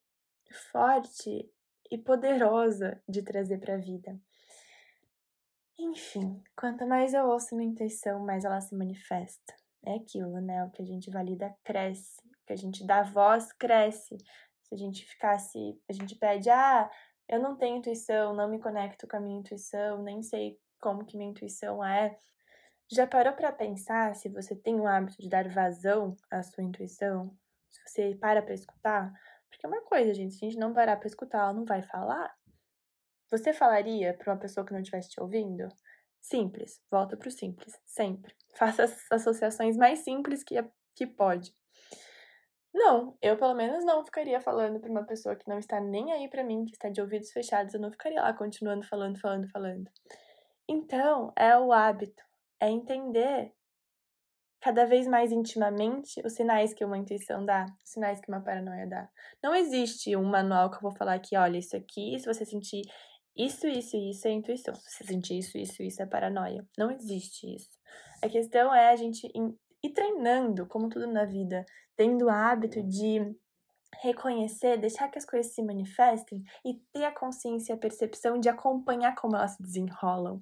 forte 0.72 1.50
e 1.92 1.98
poderosa 1.98 3.02
de 3.08 3.22
trazer 3.22 3.60
para 3.60 3.76
a 3.76 3.78
vida. 3.78 4.20
Enfim, 5.78 6.42
quanto 6.56 6.88
mais 6.88 7.14
eu 7.14 7.26
ouço 7.28 7.56
minha 7.56 7.70
intuição, 7.70 8.20
mais 8.20 8.46
ela 8.46 8.62
se 8.62 8.76
manifesta. 8.76 9.54
É 9.86 9.96
aquilo, 9.96 10.40
né? 10.40 10.64
O 10.64 10.72
que 10.72 10.82
a 10.82 10.86
gente 10.86 11.12
valida 11.12 11.54
cresce, 11.64 12.20
o 12.26 12.46
que 12.46 12.54
a 12.54 12.56
gente 12.56 12.86
dá 12.86 13.04
voz 13.04 13.52
cresce, 13.54 14.18
se 14.68 14.74
a 14.74 14.78
gente 14.78 15.06
ficasse, 15.06 15.80
a 15.88 15.94
gente 15.94 16.16
pede, 16.16 16.50
ah, 16.50 16.90
eu 17.30 17.40
não 17.40 17.56
tenho 17.56 17.78
intuição, 17.78 18.34
não 18.36 18.50
me 18.50 18.60
conecto 18.60 19.08
com 19.08 19.18
a 19.18 19.20
minha 19.20 19.40
intuição, 19.40 20.02
nem 20.02 20.22
sei 20.22 20.60
como 20.80 21.06
que 21.06 21.18
minha 21.18 21.30
intuição 21.30 21.84
é. 21.84 22.18
Já 22.92 23.08
parou 23.08 23.34
para 23.34 23.52
pensar 23.52 24.16
se 24.16 24.30
você 24.30 24.56
tem 24.56 24.80
o 24.80 24.88
hábito 24.88 25.22
de 25.22 25.30
dar 25.30 25.48
vazão 25.50 26.16
à 26.32 26.44
sua 26.44 26.64
intuição? 26.64 27.36
Se 27.70 27.82
você 27.86 28.16
para 28.16 28.42
para 28.42 28.54
escutar? 28.54 29.12
Porque 29.50 29.66
é 29.66 29.70
uma 29.70 29.82
coisa, 29.82 30.14
gente, 30.14 30.36
se 30.36 30.46
a 30.46 30.50
gente 30.50 30.60
não 30.60 30.74
parar 30.74 30.98
para 30.98 31.08
escutar, 31.08 31.40
ela 31.40 31.54
não 31.54 31.66
vai 31.66 31.82
falar. 31.82 32.36
Você 33.32 33.54
falaria 33.54 34.14
para 34.14 34.34
uma 34.34 34.40
pessoa 34.40 34.66
que 34.66 34.72
não 34.72 34.80
estivesse 34.80 35.10
te 35.10 35.20
ouvindo? 35.20 35.68
Simples, 36.22 36.82
volta 36.92 37.18
pro 37.18 37.30
simples, 37.32 37.80
sempre. 37.86 38.36
Faça 38.56 38.84
as 38.84 39.12
associações 39.12 39.78
mais 39.78 40.00
simples 40.00 40.44
que, 40.44 40.56
que 40.96 41.08
pode. 41.08 41.56
Não, 42.76 43.18
eu 43.22 43.38
pelo 43.38 43.54
menos 43.54 43.86
não 43.86 44.04
ficaria 44.04 44.42
falando 44.42 44.82
pra 44.82 44.92
uma 44.92 45.06
pessoa 45.06 45.34
que 45.34 45.48
não 45.48 45.58
está 45.58 45.80
nem 45.80 46.12
aí 46.12 46.30
pra 46.30 46.44
mim, 46.44 46.66
que 46.66 46.74
está 46.74 46.90
de 46.90 47.00
ouvidos 47.00 47.32
fechados, 47.32 47.74
eu 47.74 47.80
não 47.80 47.90
ficaria 47.90 48.22
lá 48.22 48.34
continuando 48.34 48.86
falando, 48.86 49.18
falando, 49.18 49.48
falando. 49.48 49.90
Então, 50.68 51.32
é 51.38 51.58
o 51.58 51.72
hábito, 51.72 52.22
é 52.60 52.70
entender 52.70 53.54
cada 54.60 54.84
vez 54.86 55.08
mais 55.08 55.32
intimamente 55.32 56.22
os 56.26 56.34
sinais 56.34 56.74
que 56.74 56.84
uma 56.84 56.98
intuição 56.98 57.46
dá, 57.46 57.66
os 57.82 57.92
sinais 57.92 58.20
que 58.20 58.28
uma 58.28 58.42
paranoia 58.42 58.86
dá. 58.86 59.08
Não 59.42 59.56
existe 59.56 60.14
um 60.18 60.26
manual 60.26 60.70
que 60.70 60.76
eu 60.76 60.82
vou 60.82 60.92
falar 60.92 61.14
aqui, 61.14 61.38
olha, 61.38 61.58
isso 61.58 61.78
aqui, 61.78 62.20
se 62.20 62.26
você 62.26 62.44
sentir 62.44 62.82
isso, 63.38 63.66
isso 63.70 63.96
isso 63.96 64.28
é 64.28 64.32
intuição, 64.32 64.76
se 64.76 64.98
você 64.98 65.04
sentir 65.06 65.38
isso, 65.38 65.58
isso 65.58 65.82
isso 65.82 66.02
é 66.02 66.06
paranoia. 66.06 66.68
Não 66.78 66.92
existe 66.92 67.56
isso. 67.56 67.70
A 68.22 68.28
questão 68.28 68.76
é 68.76 68.90
a 68.90 68.96
gente 68.98 69.32
ir 69.82 69.94
treinando, 69.94 70.68
como 70.68 70.90
tudo 70.90 71.08
na 71.08 71.24
vida, 71.24 71.66
tendo 71.96 72.26
o 72.26 72.30
hábito 72.30 72.82
de 72.84 73.36
reconhecer, 74.02 74.78
deixar 74.78 75.10
que 75.10 75.18
as 75.18 75.26
coisas 75.26 75.54
se 75.54 75.64
manifestem 75.64 76.44
e 76.66 76.76
ter 76.94 77.06
a 77.06 77.14
consciência 77.14 77.74
e 77.74 77.76
a 77.76 77.80
percepção 77.80 78.40
de 78.40 78.50
acompanhar 78.50 79.16
como 79.16 79.36
elas 79.36 79.52
se 79.52 79.64
desenrolam. 79.64 80.42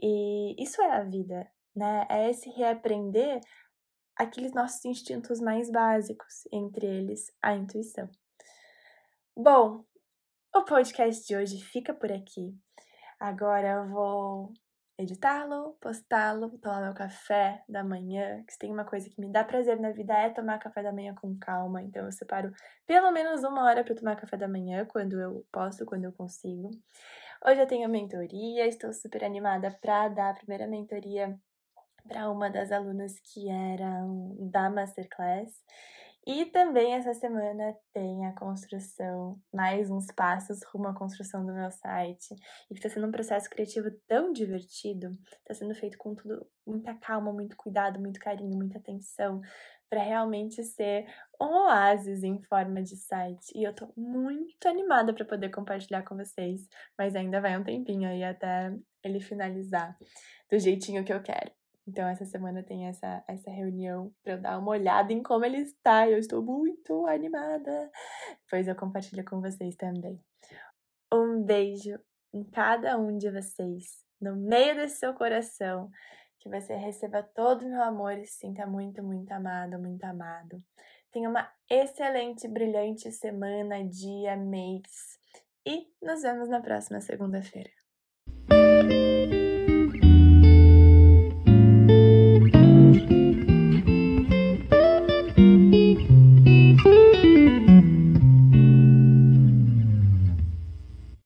E 0.00 0.62
isso 0.62 0.80
é 0.82 0.90
a 0.90 1.02
vida, 1.02 1.46
né? 1.74 2.06
É 2.08 2.30
esse 2.30 2.48
reaprender 2.50 3.40
aqueles 4.16 4.52
nossos 4.52 4.84
instintos 4.84 5.40
mais 5.40 5.70
básicos, 5.70 6.46
entre 6.52 6.86
eles 6.86 7.32
a 7.42 7.54
intuição. 7.54 8.08
Bom, 9.36 9.84
o 10.54 10.62
podcast 10.62 11.26
de 11.26 11.36
hoje 11.36 11.60
fica 11.60 11.92
por 11.92 12.12
aqui. 12.12 12.56
Agora 13.18 13.72
eu 13.72 13.88
vou 13.88 14.52
editá-lo, 14.98 15.76
postá-lo, 15.80 16.56
tomar 16.58 16.82
meu 16.82 16.94
café 16.94 17.62
da 17.68 17.82
manhã, 17.82 18.42
que 18.44 18.52
se 18.52 18.58
tem 18.58 18.72
uma 18.72 18.84
coisa 18.84 19.08
que 19.10 19.20
me 19.20 19.30
dá 19.30 19.42
prazer 19.42 19.78
na 19.80 19.90
vida 19.90 20.14
é 20.14 20.30
tomar 20.30 20.58
café 20.58 20.82
da 20.82 20.92
manhã 20.92 21.14
com 21.14 21.36
calma, 21.38 21.82
então 21.82 22.04
eu 22.04 22.12
separo 22.12 22.52
pelo 22.86 23.10
menos 23.10 23.42
uma 23.42 23.64
hora 23.64 23.82
para 23.82 23.94
tomar 23.94 24.16
café 24.16 24.36
da 24.36 24.48
manhã, 24.48 24.86
quando 24.86 25.20
eu 25.20 25.44
posso, 25.50 25.84
quando 25.84 26.04
eu 26.04 26.12
consigo. 26.12 26.70
Hoje 27.44 27.60
eu 27.60 27.66
tenho 27.66 27.88
mentoria, 27.88 28.66
estou 28.66 28.92
super 28.92 29.24
animada 29.24 29.70
para 29.80 30.08
dar 30.08 30.30
a 30.30 30.34
primeira 30.34 30.66
mentoria 30.66 31.36
para 32.08 32.30
uma 32.30 32.48
das 32.48 32.70
alunas 32.70 33.18
que 33.20 33.50
eram 33.50 34.36
da 34.50 34.70
Masterclass. 34.70 35.50
E 36.26 36.46
também 36.46 36.94
essa 36.94 37.12
semana 37.12 37.76
tem 37.92 38.24
a 38.24 38.32
construção, 38.32 39.38
mais 39.52 39.90
uns 39.90 40.06
passos 40.06 40.62
rumo 40.72 40.88
à 40.88 40.94
construção 40.94 41.44
do 41.44 41.52
meu 41.52 41.70
site. 41.70 42.34
E 42.70 42.74
que 42.74 42.80
está 42.80 42.88
sendo 42.88 43.06
um 43.06 43.12
processo 43.12 43.48
criativo 43.50 43.90
tão 44.08 44.32
divertido, 44.32 45.10
está 45.40 45.52
sendo 45.52 45.74
feito 45.74 45.98
com 45.98 46.14
tudo, 46.14 46.46
muita 46.66 46.94
calma, 46.94 47.30
muito 47.30 47.54
cuidado, 47.58 48.00
muito 48.00 48.18
carinho, 48.18 48.56
muita 48.56 48.78
atenção, 48.78 49.42
para 49.90 50.02
realmente 50.02 50.64
ser 50.64 51.06
um 51.38 51.66
oásis 51.66 52.22
em 52.22 52.40
forma 52.42 52.82
de 52.82 52.96
site. 52.96 53.52
E 53.54 53.62
eu 53.62 53.74
tô 53.74 53.92
muito 53.94 54.66
animada 54.66 55.12
para 55.12 55.26
poder 55.26 55.50
compartilhar 55.50 56.04
com 56.04 56.16
vocês, 56.16 56.66
mas 56.98 57.14
ainda 57.14 57.38
vai 57.38 57.58
um 57.58 57.62
tempinho 57.62 58.08
aí 58.08 58.24
até 58.24 58.74
ele 59.04 59.20
finalizar 59.20 59.94
do 60.50 60.58
jeitinho 60.58 61.04
que 61.04 61.12
eu 61.12 61.22
quero. 61.22 61.52
Então, 61.86 62.08
essa 62.08 62.24
semana 62.24 62.62
tem 62.62 62.86
essa, 62.86 63.22
essa 63.28 63.50
reunião 63.50 64.10
para 64.22 64.34
eu 64.34 64.40
dar 64.40 64.58
uma 64.58 64.70
olhada 64.70 65.12
em 65.12 65.22
como 65.22 65.44
ele 65.44 65.58
está. 65.58 66.08
Eu 66.08 66.18
estou 66.18 66.42
muito 66.42 67.06
animada. 67.06 67.90
Pois 68.48 68.66
eu 68.66 68.74
compartilho 68.74 69.24
com 69.24 69.40
vocês 69.40 69.76
também. 69.76 70.18
Um 71.12 71.42
beijo 71.42 71.98
em 72.32 72.42
cada 72.42 72.98
um 72.98 73.16
de 73.16 73.30
vocês, 73.30 74.02
no 74.20 74.34
meio 74.34 74.74
desse 74.74 74.96
seu 74.96 75.14
coração. 75.14 75.90
Que 76.40 76.48
você 76.48 76.74
receba 76.74 77.22
todo 77.22 77.64
o 77.64 77.68
meu 77.68 77.82
amor 77.82 78.18
e 78.18 78.26
se 78.26 78.38
sinta 78.38 78.66
muito, 78.66 79.02
muito 79.02 79.30
amado, 79.32 79.78
muito 79.78 80.04
amado. 80.04 80.62
Tenha 81.12 81.28
uma 81.28 81.50
excelente, 81.70 82.48
brilhante 82.48 83.12
semana, 83.12 83.84
dia, 83.84 84.36
mês. 84.36 85.18
E 85.66 85.86
nos 86.02 86.22
vemos 86.22 86.48
na 86.48 86.60
próxima 86.60 87.00
segunda-feira. 87.00 87.83